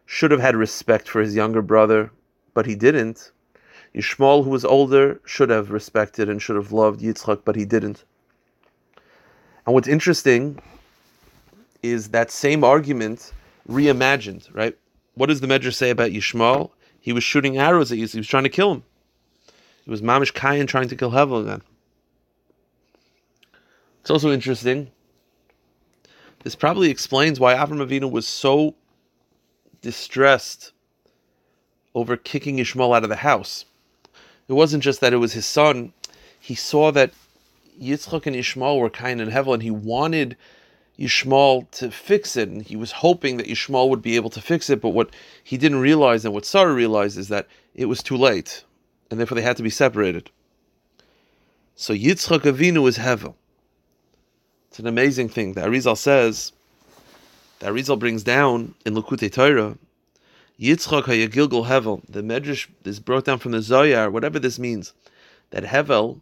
should 0.05 0.31
have 0.31 0.39
had 0.39 0.55
respect 0.55 1.09
for 1.09 1.21
his 1.21 1.35
younger 1.35 1.61
brother, 1.61 2.09
but 2.53 2.65
he 2.65 2.73
didn't. 2.73 3.31
Yishmael, 3.93 4.45
who 4.45 4.49
was 4.49 4.63
older, 4.63 5.19
should 5.25 5.49
have 5.49 5.71
respected 5.71 6.29
and 6.29 6.41
should 6.41 6.55
have 6.55 6.71
loved 6.71 7.01
Yitzchak, 7.01 7.41
but 7.43 7.57
he 7.57 7.65
didn't. 7.65 8.05
And 9.65 9.73
what's 9.73 9.89
interesting 9.89 10.61
is 11.83 12.09
that 12.09 12.31
same 12.31 12.63
argument 12.63 13.33
reimagined, 13.69 14.53
right? 14.53 14.77
What 15.15 15.27
does 15.27 15.41
the 15.41 15.47
Medrash 15.47 15.75
say 15.75 15.89
about 15.89 16.11
Yishmael? 16.11 16.71
He 17.01 17.11
was 17.11 17.25
shooting 17.25 17.57
arrows 17.57 17.91
at 17.91 17.97
Yisrael. 17.97 18.13
He 18.13 18.19
was 18.19 18.27
trying 18.27 18.43
to 18.43 18.49
kill 18.49 18.71
him. 18.71 18.83
It 19.85 19.89
was 19.89 20.01
Mamish 20.01 20.33
Kayan 20.33 20.65
trying 20.65 20.87
to 20.87 20.95
kill 20.95 21.11
Hevel 21.11 21.41
again. 21.41 21.61
It's 23.99 24.09
also 24.09 24.31
interesting. 24.31 24.91
This 26.45 26.53
probably 26.53 26.91
explains 26.91 27.39
why 27.39 27.55
Avram 27.55 27.83
Avinu 27.83 28.09
was 28.09 28.27
so 28.27 28.75
distressed 29.81 30.73
over 31.95 32.15
kicking 32.15 32.59
Ishmael 32.59 32.93
out 32.93 33.01
of 33.01 33.09
the 33.09 33.15
house. 33.15 33.65
It 34.47 34.53
wasn't 34.53 34.83
just 34.83 35.01
that 35.01 35.11
it 35.11 35.17
was 35.17 35.33
his 35.33 35.47
son. 35.47 35.91
He 36.39 36.53
saw 36.53 36.91
that 36.91 37.13
Yitzchak 37.81 38.27
and 38.27 38.35
Ishmael 38.35 38.77
were 38.77 38.91
Kain 38.91 39.19
and 39.19 39.31
Hevel, 39.31 39.55
and 39.55 39.63
he 39.63 39.71
wanted 39.71 40.37
Yishmael 40.99 41.67
to 41.71 41.89
fix 41.89 42.37
it, 42.37 42.47
and 42.47 42.61
he 42.61 42.75
was 42.75 42.91
hoping 42.91 43.37
that 43.37 43.47
Yishmael 43.47 43.89
would 43.89 44.03
be 44.03 44.15
able 44.15 44.29
to 44.29 44.39
fix 44.39 44.69
it. 44.69 44.81
But 44.81 44.89
what 44.89 45.09
he 45.43 45.57
didn't 45.57 45.79
realize, 45.79 46.25
and 46.25 46.33
what 46.35 46.45
Sarah 46.45 46.75
realized, 46.75 47.17
is 47.17 47.29
that 47.29 47.47
it 47.73 47.85
was 47.85 48.03
too 48.03 48.17
late, 48.17 48.63
and 49.09 49.19
therefore 49.19 49.35
they 49.35 49.41
had 49.41 49.57
to 49.57 49.63
be 49.63 49.71
separated. 49.71 50.29
So 51.75 51.91
Yitzchak 51.91 52.41
Avinu 52.41 52.87
is 52.87 52.99
Hevel. 52.99 53.33
It's 54.75 54.79
an 54.81 54.87
amazing 54.87 55.29
thing. 55.29 55.53
The 55.53 55.61
Arizal 55.61 55.95
says, 55.95 56.51
the 57.59 57.67
Arizal 57.67 57.97
brings 57.97 58.25
down 58.25 58.75
in 58.85 58.93
Likutei 58.93 59.31
Torah, 59.31 59.77
Yitzchak 60.59 61.03
Hayagilgal 61.03 61.67
Hevel. 61.67 62.01
The 62.09 62.21
Medrash 62.21 62.67
is 62.83 62.99
brought 62.99 63.23
down 63.23 63.39
from 63.39 63.53
the 63.53 63.61
Zohar, 63.61 64.11
whatever 64.11 64.37
this 64.37 64.59
means, 64.59 64.91
that 65.51 65.63
Hevel, 65.63 66.19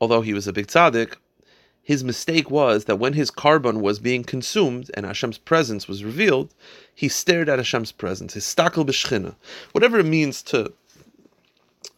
although 0.00 0.22
he 0.22 0.34
was 0.34 0.48
a 0.48 0.52
big 0.52 0.66
tzaddik, 0.66 1.18
his 1.80 2.02
mistake 2.02 2.50
was 2.50 2.86
that 2.86 2.96
when 2.96 3.12
his 3.12 3.30
korban 3.30 3.80
was 3.80 4.00
being 4.00 4.24
consumed 4.24 4.90
and 4.94 5.06
Hashem's 5.06 5.38
presence 5.38 5.86
was 5.86 6.02
revealed, 6.02 6.52
he 6.92 7.08
stared 7.08 7.48
at 7.48 7.60
Hashem's 7.60 7.92
presence, 7.92 8.34
his 8.34 8.42
stakel 8.42 8.84
b'shchina, 8.84 9.36
whatever 9.70 10.00
it 10.00 10.06
means 10.06 10.42
to 10.42 10.72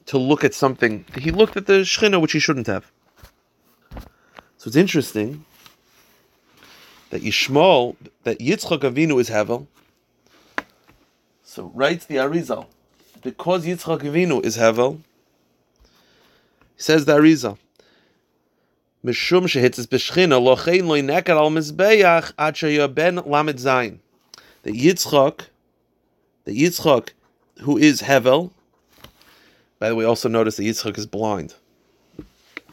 to 0.04 0.18
look 0.18 0.44
at 0.44 0.52
something. 0.52 1.06
He 1.16 1.30
looked 1.30 1.56
at 1.56 1.64
the 1.64 1.84
shchina 1.84 2.20
which 2.20 2.32
he 2.32 2.38
shouldn't 2.38 2.66
have. 2.66 2.92
So 4.58 4.68
it's 4.68 4.76
interesting 4.76 5.46
that 7.10 7.22
Yishmael, 7.22 7.96
that 8.24 8.38
Yitzchak 8.38 8.80
Avinu 8.80 9.20
is 9.20 9.30
Hevel. 9.30 9.66
So 11.42 11.70
writes 11.74 12.06
the 12.06 12.16
Arizal, 12.16 12.66
because 13.22 13.66
Yitzchak 13.66 14.00
Avinu 14.00 14.44
is 14.44 14.56
Hevel, 14.56 15.00
says 16.76 17.04
the 17.04 17.18
Arizal, 17.18 17.58
Mishum 19.04 19.44
shehitzes 19.44 19.86
b'shchina 19.86 20.38
lochein 20.38 20.86
loy 20.86 21.00
nekar 21.00 21.30
al 21.30 21.50
mizbeach 21.50 22.32
ad 22.38 22.94
ben 22.94 23.16
lamed 23.16 23.58
zayin. 23.58 23.98
The 24.62 24.72
Yitzchak, 24.72 25.46
the 26.44 26.52
Yitzchak, 26.52 27.10
who 27.60 27.78
is 27.78 28.02
Hevel. 28.02 28.50
By 29.78 29.88
the 29.88 29.94
way, 29.94 30.04
also 30.04 30.28
notice 30.28 30.56
that 30.56 30.64
Yitzchak 30.64 30.98
is 30.98 31.06
blind 31.06 31.54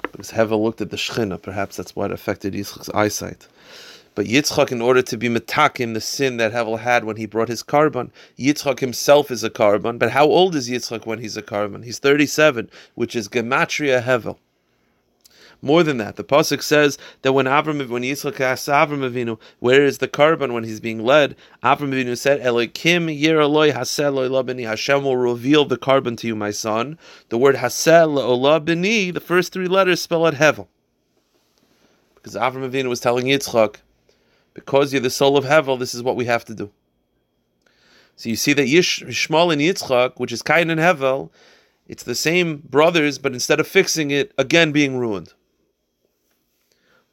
because 0.02 0.32
Hevel 0.32 0.62
looked 0.62 0.82
at 0.82 0.90
the 0.90 0.98
Shechina. 0.98 1.42
Perhaps 1.42 1.78
that's 1.78 1.96
what 1.96 2.12
affected 2.12 2.54
Yitzchak's 2.54 2.90
eyesight. 2.90 3.48
But 4.18 4.26
Yitzchak, 4.26 4.72
in 4.72 4.82
order 4.82 5.04
to 5.04 5.16
be 5.16 5.30
metakim 5.30 5.94
the 5.94 6.02
sin 6.02 6.38
that 6.38 6.52
Hevel 6.52 6.80
had 6.80 7.04
when 7.04 7.18
he 7.18 7.28
brought 7.28 7.50
his 7.50 7.62
korban, 7.62 8.10
Yitzchak 8.36 8.80
himself 8.80 9.30
is 9.30 9.44
a 9.44 9.50
korban. 9.52 10.00
But 10.00 10.10
how 10.10 10.26
old 10.26 10.56
is 10.56 10.68
Yitzchak 10.68 11.06
when 11.06 11.20
he's 11.20 11.38
a 11.38 11.44
korban? 11.44 11.86
He's 11.86 12.00
37, 12.00 12.68
which 12.96 13.16
is 13.16 13.30
Gematria 13.30 14.02
Hevel. 14.02 14.40
More 15.62 15.84
than 15.84 15.98
that, 15.98 16.16
the 16.16 16.24
pasuk 16.24 16.64
says 16.64 16.98
that 17.22 17.34
when 17.34 17.46
Avram, 17.46 17.88
when 17.90 18.02
Yitzchak 18.02 18.40
asked 18.40 18.68
Avram 18.68 19.08
Avinu, 19.08 19.38
"Where 19.60 19.86
is 19.86 20.00
the 20.00 20.08
korban 20.08 20.52
when 20.52 20.64
he's 20.64 20.80
being 20.80 21.06
led?" 21.06 21.36
Avram 21.64 21.92
Avinu 21.92 22.18
said, 22.18 22.42
"Elokim 22.42 23.16
yiraloi 23.16 23.72
hasel 23.72 24.14
labini." 24.14 24.66
Hashem 24.66 25.04
will 25.04 25.16
reveal 25.16 25.64
the 25.64 25.78
korban 25.78 26.18
to 26.18 26.26
you, 26.26 26.36
my 26.36 26.50
son. 26.50 26.98
The 27.30 27.38
word 27.38 27.58
hasel 27.58 28.18
olabini, 28.18 29.14
the 29.14 29.20
first 29.20 29.54
three 29.54 29.68
letters 29.68 30.02
spell 30.02 30.26
out 30.26 30.34
hevel, 30.34 30.66
because 32.16 32.34
Avram 32.34 32.68
Avinu 32.68 32.90
was 32.90 33.00
telling 33.00 33.28
Yitzchak, 33.28 33.76
"Because 34.58 34.92
you're 34.92 35.00
the 35.00 35.12
soul 35.12 35.38
of 35.38 35.46
hevel, 35.46 35.78
this 35.78 35.94
is 35.94 36.02
what 36.02 36.16
we 36.16 36.26
have 36.26 36.44
to 36.46 36.56
do." 36.56 36.72
So 38.16 38.28
you 38.28 38.36
see 38.36 38.54
that 38.54 38.66
Yish, 38.66 39.06
Yishmael 39.06 39.54
and 39.54 39.62
Yitzchak, 39.62 40.14
which 40.18 40.32
is 40.32 40.42
Kain 40.42 40.72
and 40.72 40.82
Hevel, 40.82 41.30
it's 41.88 42.02
the 42.02 42.16
same 42.16 42.58
brothers, 42.58 43.20
but 43.20 43.34
instead 43.34 43.60
of 43.60 43.68
fixing 43.68 44.10
it, 44.10 44.32
again 44.36 44.72
being 44.72 44.98
ruined. 44.98 45.34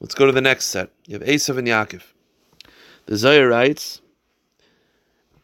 Let's 0.00 0.14
go 0.14 0.24
to 0.24 0.32
the 0.32 0.40
next 0.40 0.68
set. 0.68 0.88
You 1.06 1.18
have 1.18 1.28
Esav 1.28 1.58
and 1.58 1.68
Yaakov. 1.68 2.04
The 3.04 3.18
Zohar 3.18 3.48
writes, 3.48 4.00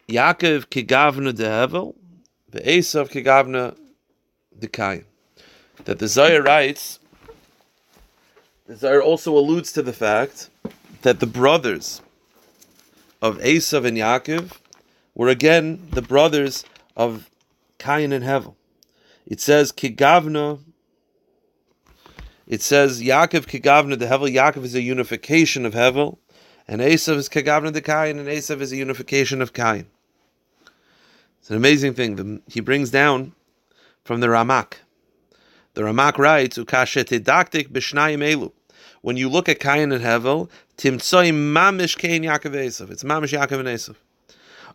Yaakov 0.09 0.69
kigavna 0.69 1.37
de 1.37 1.45
Hevel, 1.45 1.95
the 2.49 2.61
Esav 2.61 3.11
kigavna 3.11 3.77
de 4.59 4.69
Kain. 4.69 5.05
That 5.85 5.99
the 5.99 6.09
Zohar 6.09 6.41
writes, 6.41 6.99
the 8.67 8.77
Zohar 8.77 9.03
also 9.03 9.37
alludes 9.37 9.71
to 9.73 9.83
the 9.83 9.93
fact 9.93 10.49
that 11.03 11.21
the 11.21 11.27
brothers 11.27 12.03
of 13.23 13.39
Esav 13.39 13.85
and 13.85 13.97
Yaakov 13.97 14.53
were 15.15 15.29
again 15.29 15.89
the 15.91 16.03
brothers 16.03 16.65
of 16.97 17.29
Kain 17.79 18.13
and 18.13 18.25
Hevel. 18.25 18.55
It 19.27 19.41
says 19.41 19.73
kigavna 19.73 20.61
it 22.51 22.63
says 22.63 23.01
Yaakov 23.01 23.47
Kigavna 23.47 23.97
the 23.97 24.07
Hevel. 24.07 24.35
Yaakov 24.35 24.65
is 24.65 24.75
a 24.75 24.83
unification 24.83 25.65
of 25.65 25.73
Hevel, 25.73 26.19
and 26.67 26.81
Esav 26.81 27.15
is 27.15 27.29
Kigavna 27.29 27.73
the 27.73 27.81
Kain, 27.81 28.19
and 28.19 28.27
Esav 28.27 28.61
is 28.61 28.73
a 28.73 28.77
unification 28.77 29.41
of 29.41 29.53
Kain. 29.53 29.87
It's 31.39 31.49
an 31.49 31.55
amazing 31.55 31.95
thing. 31.95 32.17
The, 32.17 32.43
he 32.49 32.59
brings 32.59 32.91
down 32.91 33.35
from 34.03 34.19
the 34.19 34.27
Ramak. 34.27 34.79
The 35.75 35.83
Ramak 35.83 36.19
writes, 36.19 36.59
"Ukashetidaktik 36.59 37.69
b'shnayim 37.69 38.19
elu." 38.19 38.51
When 39.03 39.17
you 39.17 39.29
look 39.29 39.49
at 39.49 39.61
Kain 39.61 39.93
and 39.93 40.05
Hevel, 40.05 40.49
timtzoi 40.77 41.33
mamish 41.33 41.97
Kain 41.97 42.23
Yaakov 42.23 42.55
Esav. 42.55 42.91
It's 42.91 43.03
mamish 43.03 43.33
Yaakov 43.33 43.61
and 43.61 43.69
Esav. 43.69 43.97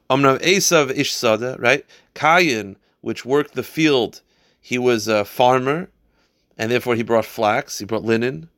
Amnav 0.09 0.41
Esav 0.41 0.91
ish 0.95 1.13
sada, 1.13 1.55
right? 1.59 1.85
Kain, 2.13 2.75
which 3.01 3.25
worked 3.25 3.53
the 3.53 3.63
field, 3.63 4.21
he 4.59 4.77
was 4.77 5.07
a 5.07 5.25
farmer 5.25 5.89
and 6.57 6.71
therefore 6.71 6.95
he 6.95 7.03
brought 7.03 7.25
flax, 7.25 7.79
he 7.79 7.85
brought 7.85 8.03
linen. 8.03 8.49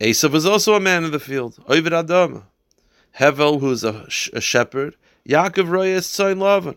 Esav 0.00 0.30
was 0.30 0.46
also 0.46 0.74
a 0.74 0.80
man 0.80 1.04
of 1.04 1.12
the 1.12 1.20
field. 1.20 1.62
Ovid 1.68 1.92
Adam. 1.92 2.44
Hevel, 3.18 3.60
who's 3.60 3.84
a, 3.84 4.06
a 4.32 4.40
shepherd. 4.40 4.96
Yaakov 5.28 5.68
Royes 5.68 6.06
Tzayin 6.06 6.38
Lavan. 6.38 6.76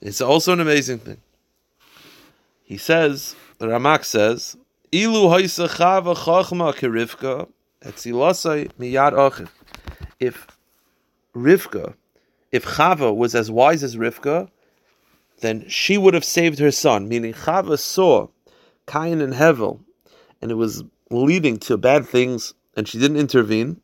It's 0.00 0.20
also 0.20 0.52
an 0.52 0.60
amazing 0.60 0.98
thing. 0.98 1.20
He 2.62 2.76
says, 2.76 3.34
the 3.58 3.66
Ramak 3.66 4.04
says, 4.04 4.56
Ilu 4.92 5.28
chachma 5.28 6.74
kerivka 6.74 7.48
etzilasai 7.82 8.70
miyad. 8.78 9.48
If 10.20 10.46
Rivka, 11.34 11.94
if 12.52 12.64
Chava 12.64 13.14
was 13.14 13.34
as 13.34 13.50
wise 13.50 13.82
as 13.82 13.96
Rivka, 13.96 14.48
then 15.40 15.68
she 15.68 15.98
would 15.98 16.14
have 16.14 16.24
saved 16.24 16.58
her 16.58 16.70
son. 16.70 17.08
Meaning 17.08 17.34
Chava 17.34 17.78
saw 17.78 18.28
Cain 18.86 19.20
and 19.20 19.34
Hevel, 19.34 19.80
and 20.40 20.50
it 20.50 20.54
was 20.54 20.84
leading 21.10 21.58
to 21.58 21.76
bad 21.76 22.06
things, 22.06 22.54
and 22.76 22.88
she 22.88 22.98
didn't 22.98 23.18
intervene. 23.18 23.80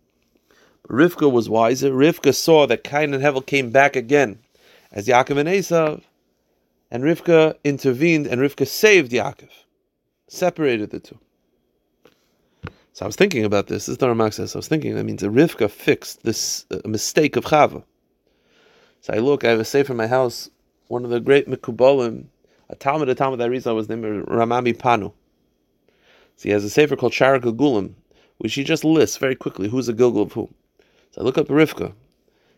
But 0.82 0.92
Rivka 0.92 1.30
was 1.30 1.48
wiser. 1.48 1.90
Rivka 1.90 2.34
saw 2.34 2.66
that 2.66 2.84
Cain 2.84 3.12
and 3.12 3.22
Hevel 3.22 3.44
came 3.44 3.70
back 3.70 3.96
again 3.96 4.38
as 4.90 5.06
Yaakov 5.06 5.38
and 5.38 5.48
Esav, 5.48 6.02
and 6.90 7.02
Rivka 7.02 7.56
intervened 7.64 8.26
and 8.26 8.40
Rivka 8.40 8.66
saved 8.66 9.12
Yaakov, 9.12 9.50
separated 10.32 10.90
the 10.90 11.00
two. 11.00 11.18
So 12.94 13.04
I 13.04 13.06
was 13.06 13.16
thinking 13.16 13.44
about 13.44 13.68
this. 13.68 13.86
This 13.86 13.94
is 13.94 13.98
the 13.98 14.06
Ramak 14.06 14.34
says. 14.34 14.54
I 14.54 14.58
was 14.58 14.68
thinking 14.68 14.94
that 14.94 15.04
means 15.04 15.22
that 15.22 15.32
Rivka 15.32 15.70
fixed 15.70 16.24
this 16.24 16.66
uh, 16.70 16.86
mistake 16.86 17.36
of 17.36 17.44
Chava. 17.44 17.84
So 19.00 19.14
I 19.14 19.18
look. 19.18 19.44
I 19.44 19.50
have 19.50 19.60
a 19.60 19.64
safe 19.64 19.88
in 19.88 19.96
my 19.96 20.06
house. 20.06 20.50
One 20.88 21.04
of 21.04 21.10
the 21.10 21.20
great 21.20 21.48
Mikubalim, 21.48 22.26
a 22.68 22.76
Talmud, 22.76 23.08
a 23.08 23.14
Talmud 23.14 23.40
that 23.40 23.66
I 23.66 23.72
was 23.72 23.88
named 23.88 24.24
Rama 24.28 24.62
MiPano. 24.62 25.12
So 26.36 26.42
he 26.42 26.50
has 26.50 26.64
a 26.64 26.70
sefer 26.70 26.96
called 26.96 27.12
Shara 27.12 27.40
Gugulim, 27.40 27.94
which 28.38 28.54
he 28.54 28.64
just 28.64 28.84
lists 28.84 29.16
very 29.16 29.34
quickly 29.34 29.68
who's 29.68 29.88
a 29.88 29.94
Gilgul 29.94 30.22
of 30.22 30.32
who. 30.32 30.50
So 31.12 31.22
I 31.22 31.24
look 31.24 31.38
up 31.38 31.48
Rivka. 31.48 31.94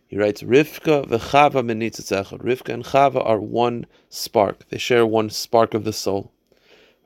He 0.07 0.17
writes, 0.17 0.43
Rivka 0.43 1.07
v'chava 1.07 1.63
menitzatzecha. 1.63 2.41
Rivka 2.41 2.73
and 2.73 2.83
Chava 2.83 3.25
are 3.25 3.39
one 3.39 3.85
spark. 4.09 4.67
They 4.69 4.77
share 4.77 5.05
one 5.05 5.29
spark 5.29 5.73
of 5.73 5.83
the 5.83 5.93
soul, 5.93 6.31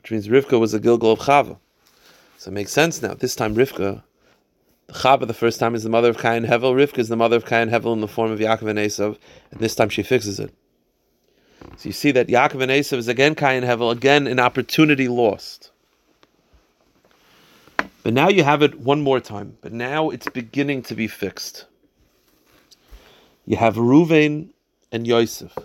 which 0.02 0.12
means 0.12 0.28
Rivka 0.28 0.60
was 0.60 0.74
a 0.74 0.80
Gilgul 0.80 1.14
of 1.14 1.20
Chava. 1.20 1.58
So 2.38 2.52
it 2.52 2.54
makes 2.54 2.72
sense 2.72 3.02
now. 3.02 3.14
This 3.14 3.36
time 3.36 3.56
Rivka, 3.56 4.02
Chava 4.90 5.28
the 5.28 5.34
first 5.34 5.60
time 5.60 5.76
is 5.76 5.84
the 5.84 5.90
mother 5.90 6.10
of 6.10 6.18
Cain 6.18 6.44
and 6.44 6.46
Hevel. 6.46 6.74
Rivka 6.74 7.00
is 7.00 7.10
the 7.10 7.18
mother 7.18 7.36
of 7.36 7.46
Cain 7.46 7.70
Hevel 7.70 7.94
in 7.94 8.02
the 8.02 8.08
form 8.08 8.32
of 8.32 8.40
Yaakov 8.40 8.70
and 8.70 8.80
Esav, 8.80 9.18
and 9.52 9.60
this 9.60 9.76
time 9.76 9.90
she 9.90 10.04
fixes 10.04 10.40
it. 10.40 10.54
So 11.78 11.90
you 11.90 11.94
see 11.94 12.12
that 12.12 12.28
Yaakov 12.28 12.62
and 12.62 12.72
Esav 12.72 12.98
is 12.98 13.08
again 13.08 13.36
Cain 13.36 13.64
Hevel, 13.64 13.92
again 13.92 14.28
an 14.28 14.40
opportunity 14.40 15.08
lost. 15.08 15.72
But 18.04 18.14
now 18.14 18.30
you 18.30 18.44
have 18.44 18.62
it 18.62 18.80
one 18.80 19.02
more 19.02 19.20
time. 19.20 19.58
But 19.62 19.74
now 19.74 20.10
it's 20.10 20.30
beginning 20.30 20.84
to 20.84 20.96
be 20.96 21.08
fixed. 21.08 21.66
You 23.46 23.58
have 23.58 23.76
Ruvain 23.76 24.50
and 24.92 25.06
Yosef. 25.06 25.58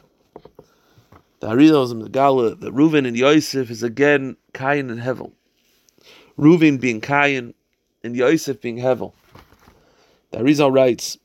The 1.45 1.51
Arizal 1.51 2.03
the 2.03 2.09
Gala 2.09 2.55
that 2.55 2.73
Ruvain 2.73 3.07
and 3.07 3.15
Yosef 3.15 3.71
is 3.71 3.83
again 3.83 4.39
Cain 4.55 4.89
and 4.89 4.99
Hevel. 4.99 5.33
Ruvain 6.39 6.81
being 6.81 7.03
Cain 7.03 7.53
and 8.03 8.17
Yosef 8.17 8.63
being 8.63 8.79
Hevel. 8.79 9.13
The 10.31 10.39
Arizal 10.39 10.73
writes 10.73 11.19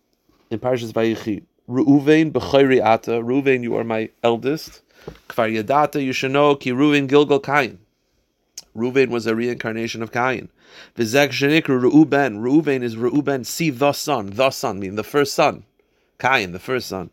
in 0.50 0.60
Parshas 0.60 0.92
Vayichi, 0.92 1.44
Ruvain 1.70 2.34
b'chayri 2.34 2.84
ata, 2.84 3.12
Ruvain, 3.12 3.64
you 3.64 3.78
are 3.78 3.86
my 3.86 4.10
eldest. 4.22 4.82
Kvar 5.30 5.50
yadata, 5.50 6.04
you 6.04 6.12
should 6.12 6.32
know, 6.32 6.54
ki 6.54 6.72
Ruvain 6.72 7.08
Gilgul 7.08 7.42
Cain. 7.42 7.80
Ruvain 8.76 9.08
was 9.08 9.26
a 9.26 9.34
reincarnation 9.34 10.04
of 10.04 10.12
Cain. 10.12 10.50
Vizek 10.98 11.30
shenikru 11.30 11.82
Reuben. 11.82 12.40
Reuben 12.40 12.84
is 12.84 12.98
Reuben, 12.98 13.46
see 13.46 13.70
the 13.70 13.94
son. 13.94 14.32
The 14.32 14.50
son, 14.50 14.82
meaning 14.82 14.98
the 14.98 15.04
first 15.06 15.34
son. 15.34 15.64
Cain, 16.20 16.52
the 16.52 16.60
first 16.60 16.90
son. 16.90 17.10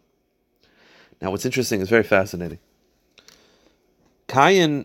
Now, 1.22 1.30
what's 1.30 1.46
interesting 1.46 1.80
is 1.80 1.88
very 1.88 2.02
fascinating. 2.02 2.58
Cain 4.28 4.84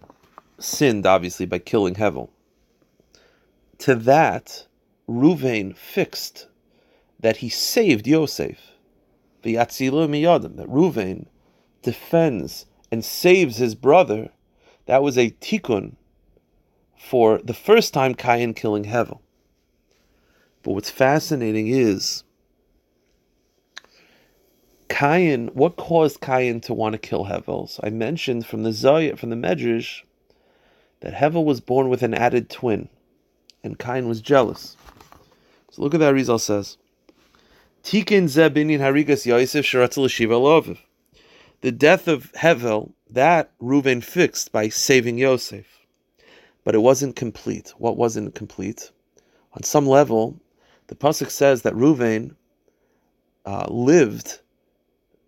sinned, 0.59 1.05
obviously, 1.05 1.45
by 1.45 1.59
killing 1.59 1.95
Hevel. 1.95 2.29
To 3.79 3.95
that, 3.95 4.67
Ruvain 5.07 5.75
fixed 5.75 6.47
that 7.19 7.37
he 7.37 7.49
saved 7.49 8.07
Yosef. 8.07 8.71
The 9.41 9.55
Yatzilo 9.55 10.07
miyadim, 10.07 10.57
that 10.57 10.67
Ruvain 10.67 11.25
defends 11.81 12.65
and 12.91 13.03
saves 13.03 13.57
his 13.57 13.73
brother. 13.75 14.29
That 14.85 15.01
was 15.01 15.17
a 15.17 15.31
tikkun 15.31 15.95
for 16.97 17.39
the 17.43 17.53
first 17.53 17.93
time 17.93 18.13
Cain 18.13 18.53
killing 18.53 18.85
Hevel. 18.85 19.19
But 20.63 20.73
what's 20.73 20.91
fascinating 20.91 21.67
is 21.67 22.23
Cain, 24.91 25.47
what 25.53 25.75
caused 25.75 26.21
Cain 26.21 26.61
to 26.61 26.73
want 26.73 26.93
to 26.93 26.99
kill 26.99 27.25
Hevel? 27.25 27.69
So 27.69 27.81
I 27.83 27.89
mentioned 27.89 28.45
from 28.45 28.63
the 28.63 28.69
Zayat, 28.69 29.17
from 29.17 29.29
the 29.29 29.35
Medrash, 29.35 30.01
that 30.99 31.13
Hevel 31.13 31.43
was 31.43 31.61
born 31.61 31.89
with 31.89 32.03
an 32.03 32.13
added 32.13 32.49
twin, 32.49 32.89
and 33.63 33.79
Cain 33.79 34.07
was 34.07 34.21
jealous. 34.21 34.77
So 35.71 35.81
look 35.81 35.93
at 35.93 35.99
that 35.99 36.13
Rizal 36.13 36.39
says. 36.39 36.77
Tikin 37.83 38.25
zebinin 38.25 38.79
harigas 38.79 39.25
Yosef 39.25 39.65
sharatzel 39.65 40.07
loviv. 40.27 40.77
The 41.61 41.71
death 41.71 42.07
of 42.07 42.31
Hevel, 42.33 42.91
that 43.09 43.51
Reuven 43.59 44.03
fixed 44.03 44.51
by 44.51 44.69
saving 44.69 45.17
Yosef 45.17 45.81
but 46.63 46.75
it 46.75 46.79
wasn't 46.79 47.15
complete. 47.15 47.73
What 47.77 47.97
wasn't 47.97 48.35
complete? 48.35 48.91
On 49.53 49.63
some 49.63 49.85
level, 49.85 50.39
the 50.87 50.95
pasuk 50.95 51.29
says 51.29 51.63
that 51.63 51.73
Reuven 51.73 52.35
uh, 53.45 53.65
lived. 53.69 54.39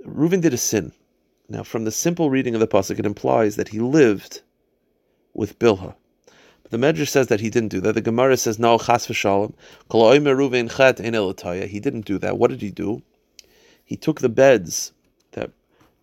Reuven 0.06 0.42
did 0.42 0.54
a 0.54 0.58
sin. 0.58 0.92
Now, 1.50 1.64
from 1.64 1.86
the 1.86 1.92
simple 1.92 2.30
reading 2.30 2.54
of 2.54 2.60
the 2.60 2.68
pasuk, 2.68 3.00
it 3.00 3.06
implies 3.06 3.56
that 3.56 3.70
he 3.70 3.80
lived 3.80 4.42
with 5.34 5.60
Bilhah. 5.60 5.96
But 6.64 6.72
the 6.72 6.78
Medrash 6.78 7.10
says 7.10 7.28
that 7.28 7.42
he 7.42 7.50
didn't 7.50 7.70
do 7.70 7.82
that. 7.82 7.94
The 7.94 8.02
Gemara 8.02 8.38
says 8.38 8.60
no, 8.60 8.78
chas 8.78 9.08
v'shalom. 9.08 9.54
Reuven 9.90 10.70
chet 10.76 11.00
ein 11.00 11.68
He 11.70 11.80
didn't 11.80 12.06
do 12.06 12.18
that. 12.20 12.38
What 12.38 12.50
did 12.50 12.62
he 12.62 12.72
do? 12.72 13.02
He 13.84 13.96
took 13.96 14.22
the 14.22 14.30
beds 14.30 14.94
that 15.32 15.52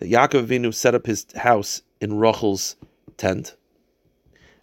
that 0.00 0.10
Yaakov 0.10 0.46
Avinu 0.46 0.72
set 0.72 0.94
up 0.94 1.06
his 1.06 1.26
house 1.36 1.82
in 2.00 2.18
Rachel's 2.18 2.76
tent 3.18 3.54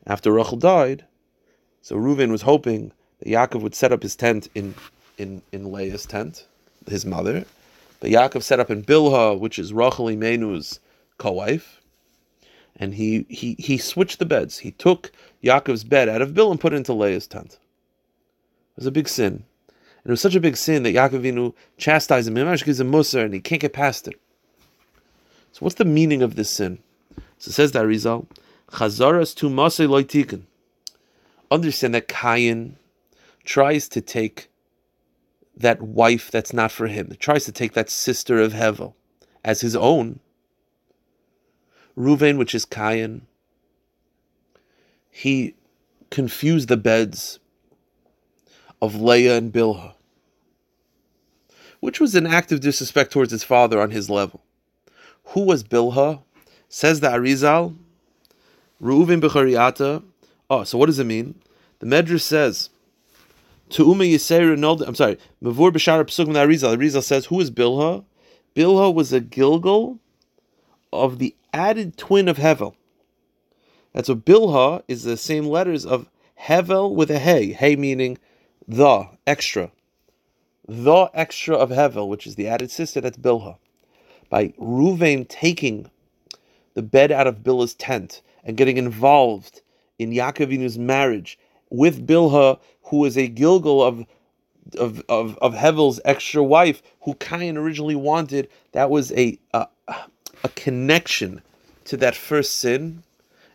after 0.07 0.31
Rachel 0.31 0.57
died, 0.57 1.05
so 1.81 1.95
Reuven 1.95 2.31
was 2.31 2.41
hoping 2.41 2.91
that 3.19 3.29
Yaakov 3.29 3.61
would 3.61 3.75
set 3.75 3.91
up 3.91 4.01
his 4.01 4.15
tent 4.15 4.49
in, 4.55 4.73
in, 5.17 5.41
in 5.51 5.71
Leah's 5.71 6.05
tent, 6.05 6.47
his 6.89 7.05
mother. 7.05 7.45
But 7.99 8.11
Yaakov 8.11 8.43
set 8.43 8.59
up 8.59 8.69
in 8.69 8.83
Bilha, 8.83 9.39
which 9.39 9.57
is 9.57 9.73
Rachel 9.73 10.05
Imenu's 10.05 10.79
co-wife, 11.17 11.81
and 12.75 12.93
he, 12.93 13.25
he, 13.27 13.55
he 13.57 13.77
switched 13.77 14.19
the 14.19 14.25
beds. 14.25 14.59
He 14.59 14.71
took 14.71 15.11
Yaakov's 15.43 15.83
bed 15.83 16.07
out 16.07 16.21
of 16.21 16.33
Bill 16.33 16.51
and 16.51 16.59
put 16.59 16.73
it 16.73 16.77
into 16.77 16.93
Leah's 16.93 17.27
tent. 17.27 17.53
It 17.53 18.81
was 18.81 18.85
a 18.85 18.91
big 18.91 19.09
sin. 19.09 19.43
And 20.07 20.11
it 20.11 20.11
was 20.11 20.21
such 20.21 20.35
a 20.35 20.39
big 20.39 20.55
sin 20.55 20.83
that 20.83 20.93
Yaakov 20.95 21.23
Inu 21.23 21.53
chastised 21.77 22.27
him. 22.27 22.35
He 22.35 22.63
gives 22.63 22.79
him 22.79 22.91
musar 22.91 23.25
and 23.25 23.33
he 23.33 23.39
can't 23.39 23.61
get 23.61 23.73
past 23.73 24.07
it. 24.07 24.19
So 25.51 25.59
what's 25.61 25.75
the 25.75 25.85
meaning 25.85 26.21
of 26.21 26.35
this 26.35 26.51
sin? 26.51 26.77
So 27.39 27.49
it 27.49 27.53
says 27.53 27.71
that 27.71 27.85
Rizal, 27.85 28.27
Chazaras 28.71 29.35
to 29.37 29.49
Masay 29.49 29.87
Loitikin. 29.87 30.43
Understand 31.49 31.95
that 31.95 32.07
Cain 32.07 32.75
tries 33.43 33.87
to 33.89 34.01
take 34.01 34.49
that 35.57 35.81
wife 35.81 36.29
that's 36.29 36.53
not 36.53 36.71
for 36.71 36.87
him, 36.87 37.13
tries 37.19 37.45
to 37.45 37.51
take 37.51 37.73
that 37.73 37.89
sister 37.89 38.39
of 38.39 38.53
Hevel 38.53 38.93
as 39.43 39.61
his 39.61 39.75
own. 39.75 40.19
Ruvain, 41.97 42.37
which 42.37 42.53
is 42.53 42.63
Cain, 42.63 43.25
he 45.09 45.55
confused 46.11 46.67
the 46.69 46.77
beds 46.77 47.39
of 48.81 48.95
Leah 48.95 49.37
and 49.37 49.51
Bilhah, 49.51 49.93
which 51.79 51.99
was 51.99 52.13
an 52.13 52.27
act 52.27 52.51
of 52.51 52.59
disrespect 52.59 53.11
towards 53.11 53.31
his 53.31 53.43
father 53.43 53.81
on 53.81 53.89
his 53.89 54.09
level. 54.09 54.43
Who 55.25 55.41
was 55.41 55.63
Bilhah? 55.63 56.21
Says 56.69 56.99
the 56.99 57.07
Arizal, 57.07 57.75
Reuven 58.81 59.21
b'chariata. 59.21 60.03
Oh, 60.49 60.63
so 60.63 60.77
what 60.77 60.85
does 60.85 60.99
it 60.99 61.05
mean? 61.05 61.41
The 61.79 61.85
Medrash 61.85 62.21
says, 62.21 62.69
to 63.69 63.85
Uma 63.85 64.03
Yisera 64.03 64.57
Nolda, 64.57 64.87
I'm 64.87 64.95
sorry, 64.95 65.17
Mavur 65.43 65.71
B'shar 65.71 66.03
Psuk 66.05 66.27
the 66.27 66.39
Arizal. 66.39 66.77
Arizal 66.77 67.03
says, 67.03 67.25
who 67.25 67.39
is 67.39 67.51
Bilha? 67.51 68.03
Bilha 68.55 68.93
was 68.93 69.13
a 69.13 69.21
Gilgul 69.21 69.99
of 70.91 71.19
the 71.19 71.35
added 71.53 71.97
twin 71.97 72.27
of 72.27 72.37
Hevel. 72.37 72.75
That's 73.93 74.09
what 74.09 74.25
Bilha 74.25 74.83
is 74.87 75.03
the 75.03 75.17
same 75.17 75.45
letters 75.45 75.85
of 75.85 76.09
Hevel 76.41 76.93
with 76.93 77.11
a 77.11 77.19
Hey. 77.19 77.51
Hey 77.51 77.75
meaning 77.75 78.17
the, 78.67 79.09
extra. 79.25 79.71
The 80.67 81.09
extra 81.13 81.55
of 81.55 81.69
Hevel, 81.69 82.07
which 82.07 82.27
is 82.27 82.35
the 82.35 82.47
added 82.47 82.71
sister, 82.71 83.01
that's 83.01 83.17
Bilha. 83.17 83.57
By 84.29 84.49
Ruvain 84.59 85.27
taking 85.27 85.89
the 86.73 86.83
bed 86.83 87.11
out 87.11 87.27
of 87.27 87.43
Bilha's 87.43 87.73
tent 87.73 88.21
and 88.43 88.57
getting 88.57 88.77
involved 88.77 89.61
in 89.99 90.11
Yaakovinu's 90.11 90.77
marriage 90.77 91.39
with 91.69 92.05
Bilha, 92.05 92.59
who 92.87 93.05
is 93.05 93.17
a 93.17 93.29
Gilgul 93.29 93.85
of 93.85 94.05
of, 94.77 95.01
of, 95.07 95.37
of 95.37 95.53
Hevel's 95.53 95.99
extra 96.03 96.43
wife, 96.43 96.81
who 97.01 97.13
Cain 97.15 97.57
originally 97.57 97.95
wanted, 97.95 98.49
that 98.73 98.89
was 98.89 99.11
a, 99.13 99.39
a, 99.53 99.67
a 100.43 100.49
connection 100.55 101.41
to 101.85 101.97
that 101.97 102.15
first 102.15 102.59
sin, 102.59 103.03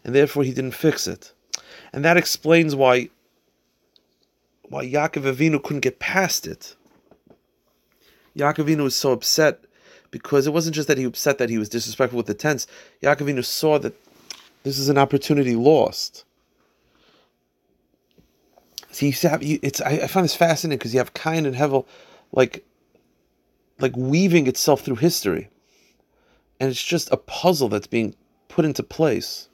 and 0.05 0.15
therefore 0.15 0.43
he 0.43 0.53
didn't 0.53 0.73
fix 0.73 1.07
it. 1.07 1.33
And 1.93 2.05
that 2.05 2.17
explains 2.17 2.75
why 2.75 3.11
why 4.69 4.87
Yaakov 4.87 5.35
Avinu 5.35 5.63
couldn't 5.63 5.81
get 5.81 5.99
past 5.99 6.47
it. 6.47 6.77
Yaakov 8.35 8.65
Avinu 8.65 8.85
was 8.85 8.97
so 8.97 9.13
upset 9.13 9.61
because 10.11 10.47
it 10.47 10.53
wasn't 10.55 10.75
just 10.75 10.89
that 10.89 10.97
he 10.97 11.05
was 11.05 11.11
upset 11.11 11.37
that 11.37 11.51
he 11.51 11.59
was 11.59 11.69
disrespectful 11.69 12.17
with 12.17 12.27
the 12.27 12.35
tents. 12.35 12.67
Yaakov 13.03 13.27
Avinu 13.27 13.45
saw 13.45 13.79
that 13.79 13.95
this 14.63 14.79
is 14.79 14.89
an 14.89 14.97
opportunity 14.97 15.55
lost. 15.55 16.25
See, 18.93 19.07
you 19.07 19.29
have, 19.29 19.41
it's 19.43 19.81
I, 19.81 19.93
I 20.03 20.07
find 20.07 20.25
this 20.25 20.37
fascinating 20.37 20.79
because 20.79 20.93
you 20.93 21.01
have 21.01 21.15
Cain 21.15 21.47
and 21.47 21.57
Hevel, 21.57 21.87
like 22.31 22.65
like 23.81 23.97
weaving 23.97 24.47
itself 24.47 24.83
through 24.83 24.97
history. 24.97 25.49
And 26.61 26.71
it's 26.71 26.83
just 26.83 27.11
a 27.11 27.17
puzzle 27.17 27.69
that's 27.69 27.89
being 27.89 28.15
put 28.49 28.65
into 28.65 28.83
place. 28.83 29.49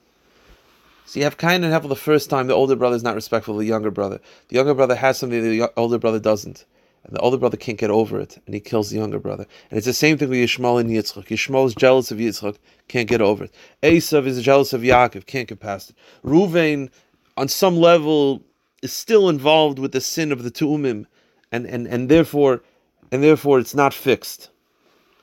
So 1.07 1.21
you 1.21 1.25
have 1.25 1.39
Cain 1.39 1.65
and 1.65 1.73
Hevel 1.73 1.89
the 1.89 1.97
first 1.97 2.29
time 2.29 2.49
the 2.49 2.55
older 2.55 2.77
brother 2.77 2.97
is 2.97 3.03
not 3.03 3.15
respectful 3.15 3.55
of 3.55 3.61
the 3.61 3.67
younger 3.67 3.91
brother. 3.91 4.21
The 4.49 4.57
younger 4.57 4.75
brother 4.75 4.95
has 4.95 5.17
something 5.17 5.41
the 5.41 5.73
older 5.77 5.99
brother 5.99 6.19
doesn't. 6.19 6.67
And 7.05 7.17
the 7.17 7.21
older 7.21 7.39
brother 7.39 7.57
can't 7.57 7.79
get 7.79 7.91
over 7.91 8.21
it, 8.21 8.39
and 8.45 8.55
he 8.55 8.61
kills 8.61 8.91
the 8.91 8.99
younger 8.99 9.21
brother. 9.21 9.47
And 9.71 9.79
it's 9.79 9.87
the 9.87 9.95
same 9.95 10.19
thing 10.19 10.29
with 10.29 10.39
Yishmael 10.39 10.81
and 10.81 10.91
Yitzchak. 10.91 11.29
Yishmael 11.29 11.67
is 11.67 11.75
jealous 11.75 12.11
of 12.11 12.19
Yitzchak, 12.19 12.57
can't 12.89 13.09
get 13.09 13.23
over 13.23 13.45
it. 13.45 13.55
Esav 13.83 14.27
is 14.27 14.43
jealous 14.43 14.73
of 14.73 14.83
Yaakov, 14.83 15.25
can't 15.25 15.49
get 15.49 15.61
past 15.61 15.91
it. 15.91 15.97
Ruvain, 16.25 16.91
on 17.39 17.49
some 17.49 17.77
level, 17.77 18.43
is 18.83 18.93
still 18.93 19.29
involved 19.29 19.79
with 19.79 19.93
the 19.93 20.01
sin 20.01 20.33
of 20.33 20.43
the 20.43 20.51
Tu'umim, 20.51 21.07
and, 21.51 21.67
and, 21.67 21.87
and 21.87 22.09
therefore 22.09 22.63
and 23.11 23.23
therefore 23.23 23.59
it's 23.59 23.75
not 23.75 23.95
fixed 23.95 24.51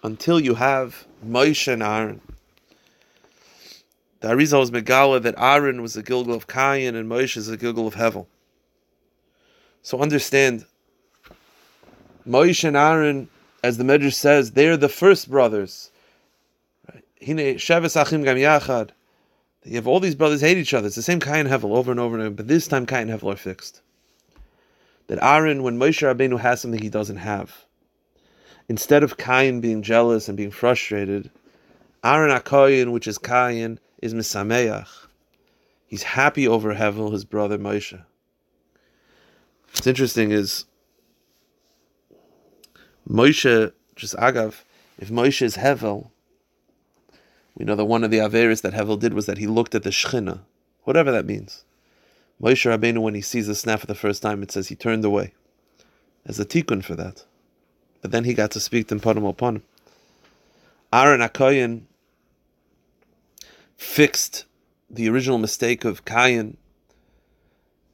until 0.04 0.40
you 0.40 0.56
have 0.56 1.06
Moshe 1.26 1.72
and 1.72 1.84
Aaron. 1.84 2.22
The 4.22 4.30
Arizal 4.30 4.60
was 4.60 4.72
Megala 4.72 5.22
that 5.22 5.36
Aaron 5.38 5.82
was 5.82 5.94
the 5.94 6.04
Gilgul 6.04 6.34
of 6.34 6.48
Cain 6.48 6.96
and 6.96 7.10
Moshe 7.10 7.38
is 7.38 7.48
the 7.48 7.58
Gilgul 7.58 7.88
of 7.88 7.96
Hevel. 7.96 8.26
So 9.84 10.00
understand, 10.00 10.66
Moshe 12.28 12.64
and 12.64 12.76
Aaron, 12.76 13.30
as 13.64 13.78
the 13.78 13.84
Medrash 13.84 14.14
says, 14.14 14.52
they're 14.52 14.78
the 14.78 14.90
first 14.90 15.30
brothers. 15.30 15.92
You 19.66 19.76
have 19.76 19.88
all 19.88 20.00
these 20.00 20.16
brothers 20.16 20.42
hate 20.42 20.58
each 20.58 20.76
other. 20.76 20.88
It's 20.88 20.96
the 20.96 21.02
same 21.02 21.20
and 21.24 21.50
Hevel 21.50 21.76
over 21.76 21.90
and 21.90 22.00
over 22.00 22.16
and 22.16 22.24
over, 22.24 22.36
but 22.36 22.48
this 22.48 22.68
time 22.68 22.86
and 22.88 23.10
Hevel 23.10 23.34
are 23.34 23.36
fixed. 23.36 23.82
That 25.08 25.20
Aaron, 25.24 25.64
when 25.64 25.80
Moshe 25.80 26.02
Rabbeinu 26.02 26.40
has 26.40 26.62
something 26.62 26.82
he 26.82 26.90
doesn't 26.90 27.18
have, 27.18 27.66
instead 28.70 29.04
of 29.04 29.18
Cain 29.18 29.62
being 29.62 29.82
jealous 29.82 30.28
and 30.28 30.38
being 30.38 30.52
frustrated, 30.52 31.32
Aaron 32.04 32.36
Akoyin, 32.36 32.92
which 32.92 33.08
is 33.08 33.18
Cain, 33.18 33.80
is 34.02 34.14
Misameach. 34.14 35.08
He's 35.88 36.04
happy 36.04 36.48
over 36.48 36.76
Hevel, 36.76 37.12
his 37.12 37.26
brother 37.26 37.58
Moshe. 37.58 38.00
What's 39.72 39.88
interesting 39.88 40.32
is 40.32 40.66
Moshe, 43.10 43.72
just 43.96 44.16
Agav, 44.18 44.64
if 45.00 45.10
Moshe 45.10 45.42
is 45.42 45.58
Hevel, 45.58 46.10
we 47.56 47.66
know 47.66 47.76
that 47.76 47.86
one 47.86 48.04
of 48.04 48.12
the 48.12 48.18
Averis 48.18 48.62
that 48.62 48.74
Hevel 48.74 49.00
did 49.00 49.14
was 49.14 49.26
that 49.26 49.38
he 49.38 49.48
looked 49.48 49.76
at 49.76 49.84
the 49.84 49.90
Shechina, 49.90 50.42
whatever 50.84 51.12
that 51.12 51.26
means. 51.26 51.64
Moshe 52.42 52.70
Rabbeinu, 52.70 53.00
when 53.00 53.16
he 53.16 53.22
sees 53.22 53.48
the 53.48 53.56
snap 53.56 53.80
for 53.80 53.88
the 53.88 53.96
first 53.96 54.22
time, 54.22 54.44
it 54.44 54.52
says 54.52 54.68
he 54.68 54.76
turned 54.76 55.06
away. 55.06 55.34
As 56.26 56.40
a 56.40 56.46
tikkun 56.46 56.84
for 56.84 56.96
that. 56.96 57.24
But 58.02 58.12
then 58.12 58.26
he 58.26 58.34
got 58.34 58.52
to 58.52 58.60
speak 58.60 58.88
to 58.90 58.96
Panim 58.96 59.28
upon 59.28 59.58
him. 59.58 59.64
Aaron 60.92 61.22
Akoyan 61.22 61.84
fixed 63.78 64.46
the 64.90 65.10
original 65.10 65.38
mistake 65.38 65.86
of 65.86 66.06
Cain. 66.06 66.58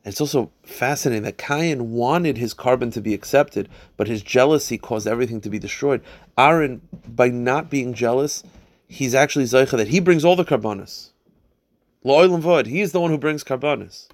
It's 0.03 0.19
also 0.19 0.51
fascinating 0.63 1.23
that 1.23 1.37
Cain 1.37 1.91
wanted 1.91 2.37
his 2.37 2.55
korban 2.55 2.91
to 2.93 3.01
be 3.01 3.13
accepted, 3.13 3.69
but 3.97 4.07
his 4.07 4.23
jealousy 4.23 4.77
caused 4.77 5.07
everything 5.07 5.39
to 5.41 5.49
be 5.49 5.59
destroyed. 5.59 6.01
Aaron, 6.37 6.81
by 7.07 7.29
not 7.29 7.69
being 7.69 7.93
jealous, 7.93 8.43
he's 8.91 9.15
actually 9.15 9.45
Zaycha 9.45 9.77
that 9.77 9.87
he 9.87 10.01
brings 10.01 10.25
all 10.25 10.35
the 10.35 10.43
korbanos. 10.43 11.11
Lo'oil 12.03 12.35
and 12.35 12.43
Vod, 12.43 12.65
he 12.65 12.81
is 12.81 12.91
the 12.91 12.99
one 12.99 13.09
who 13.09 13.17
brings 13.17 13.43
korbanos. 13.43 14.09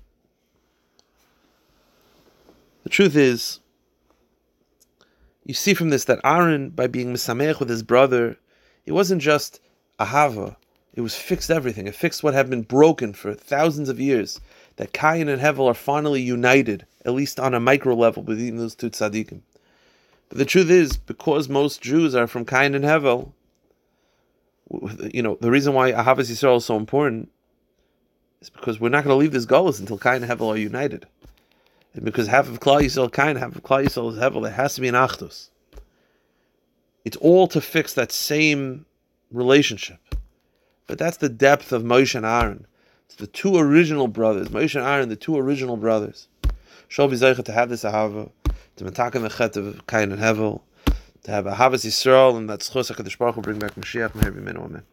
The 2.84 2.90
truth 2.90 3.16
is, 3.16 3.60
you 5.46 5.56
see 5.56 5.74
from 5.74 5.90
this 5.90 6.06
that 6.06 6.22
Aaron, 6.24 6.70
by 6.70 6.88
being 6.88 7.12
misamech 7.12 7.60
with 7.60 7.70
his 7.70 7.82
brother, 7.82 8.38
it 8.86 8.92
wasn't 8.92 9.22
just 9.22 9.60
ahava; 10.00 10.56
it 10.94 11.02
was 11.02 11.16
fixed 11.16 11.50
everything. 11.50 11.88
It 11.88 11.96
fixed 11.96 12.24
what 12.24 12.36
had 12.36 12.50
been 12.50 12.62
broken 12.62 13.14
for 13.14 13.34
thousands 13.34 13.90
of 13.90 14.00
years. 14.00 14.40
That 14.76 14.94
Cain 14.94 15.28
and 15.28 15.42
Hevel 15.42 15.68
are 15.68 15.74
finally 15.74 16.22
united, 16.22 16.86
at 17.04 17.14
least 17.14 17.40
on 17.40 17.56
a 17.56 17.60
micro 17.60 17.96
level, 17.96 18.22
between 18.22 18.58
those 18.58 18.76
two 18.76 18.92
tzaddikim. 18.92 19.42
But 20.30 20.38
the 20.38 20.46
truth 20.46 20.70
is, 20.70 20.98
because 20.98 21.50
most 21.50 21.82
Jews 21.82 22.14
are 22.14 22.28
from 22.28 22.46
Cain 22.46 22.76
and 22.76 22.86
Hevel, 22.86 23.32
you 25.14 25.22
know, 25.22 25.38
the 25.40 25.52
reason 25.52 25.74
why 25.74 25.92
Ahavas 25.92 26.30
Yisrael 26.30 26.58
is 26.58 26.66
so 26.66 26.78
important 26.78 27.30
is 28.42 28.50
because 28.50 28.80
we're 28.80 28.90
not 28.90 29.04
going 29.04 29.14
to 29.14 29.20
leave 29.20 29.32
this 29.32 29.46
Golas 29.46 29.80
until 29.80 29.98
Cain 29.98 30.24
and 30.24 30.26
Hevel 30.26 30.54
are 30.54 30.58
united. 30.58 31.08
And 31.94 32.04
because 32.04 32.28
half 32.28 32.50
of 32.50 32.60
Klal 32.60 32.82
Yisrael 32.82 33.12
Kain, 33.12 33.38
half 33.38 33.56
of 33.56 33.64
Klal 33.64 33.86
Yisrael 33.86 34.12
is 34.12 34.20
Hevel, 34.20 34.44
there 34.44 34.52
has 34.52 34.76
to 34.76 34.82
be 34.82 34.88
an 34.88 34.96
Achdus. 34.96 35.50
It's 37.06 37.18
all 37.18 37.48
to 37.48 37.62
fix 37.62 37.94
that 37.94 38.12
same 38.12 38.86
relationship. 39.32 40.00
But 40.88 40.98
that's 40.98 41.18
the 41.18 41.30
depth 41.30 41.72
of 41.72 41.84
Moshe 41.84 42.16
and 42.16 42.26
Aaron. 42.26 42.68
It's 43.06 43.16
the 43.16 43.28
two 43.28 43.58
original 43.58 44.08
brothers, 44.08 44.50
Moshe 44.50 44.76
and 44.76 44.86
Aaron, 44.86 45.10
the 45.10 45.16
two 45.16 45.38
original 45.38 45.78
brothers. 45.78 46.28
Shall 46.90 47.08
be 47.08 47.18
to 47.18 47.52
have 47.52 47.70
this 47.70 47.84
Ahava, 47.84 48.32
to 48.76 48.84
the 48.84 48.92
chet 48.92 49.58
of 49.58 49.88
Kain 49.88 50.12
and 50.12 50.22
Hevel, 50.22 50.62
to 51.28 51.34
have 51.34 51.44
Ahavas 51.44 51.86
Yisrael, 51.86 52.38
and 52.38 52.50
that's 52.50 52.70
Chos 52.70 52.90
HaKadosh 52.90 53.18
Baruch 53.18 53.36
Hu 53.36 53.42
bring 53.42 53.60
back 53.60 53.76
Mashiach, 53.76 54.12
Meher 54.12 54.32
B'menu, 54.32 54.64
Amen. 54.64 54.84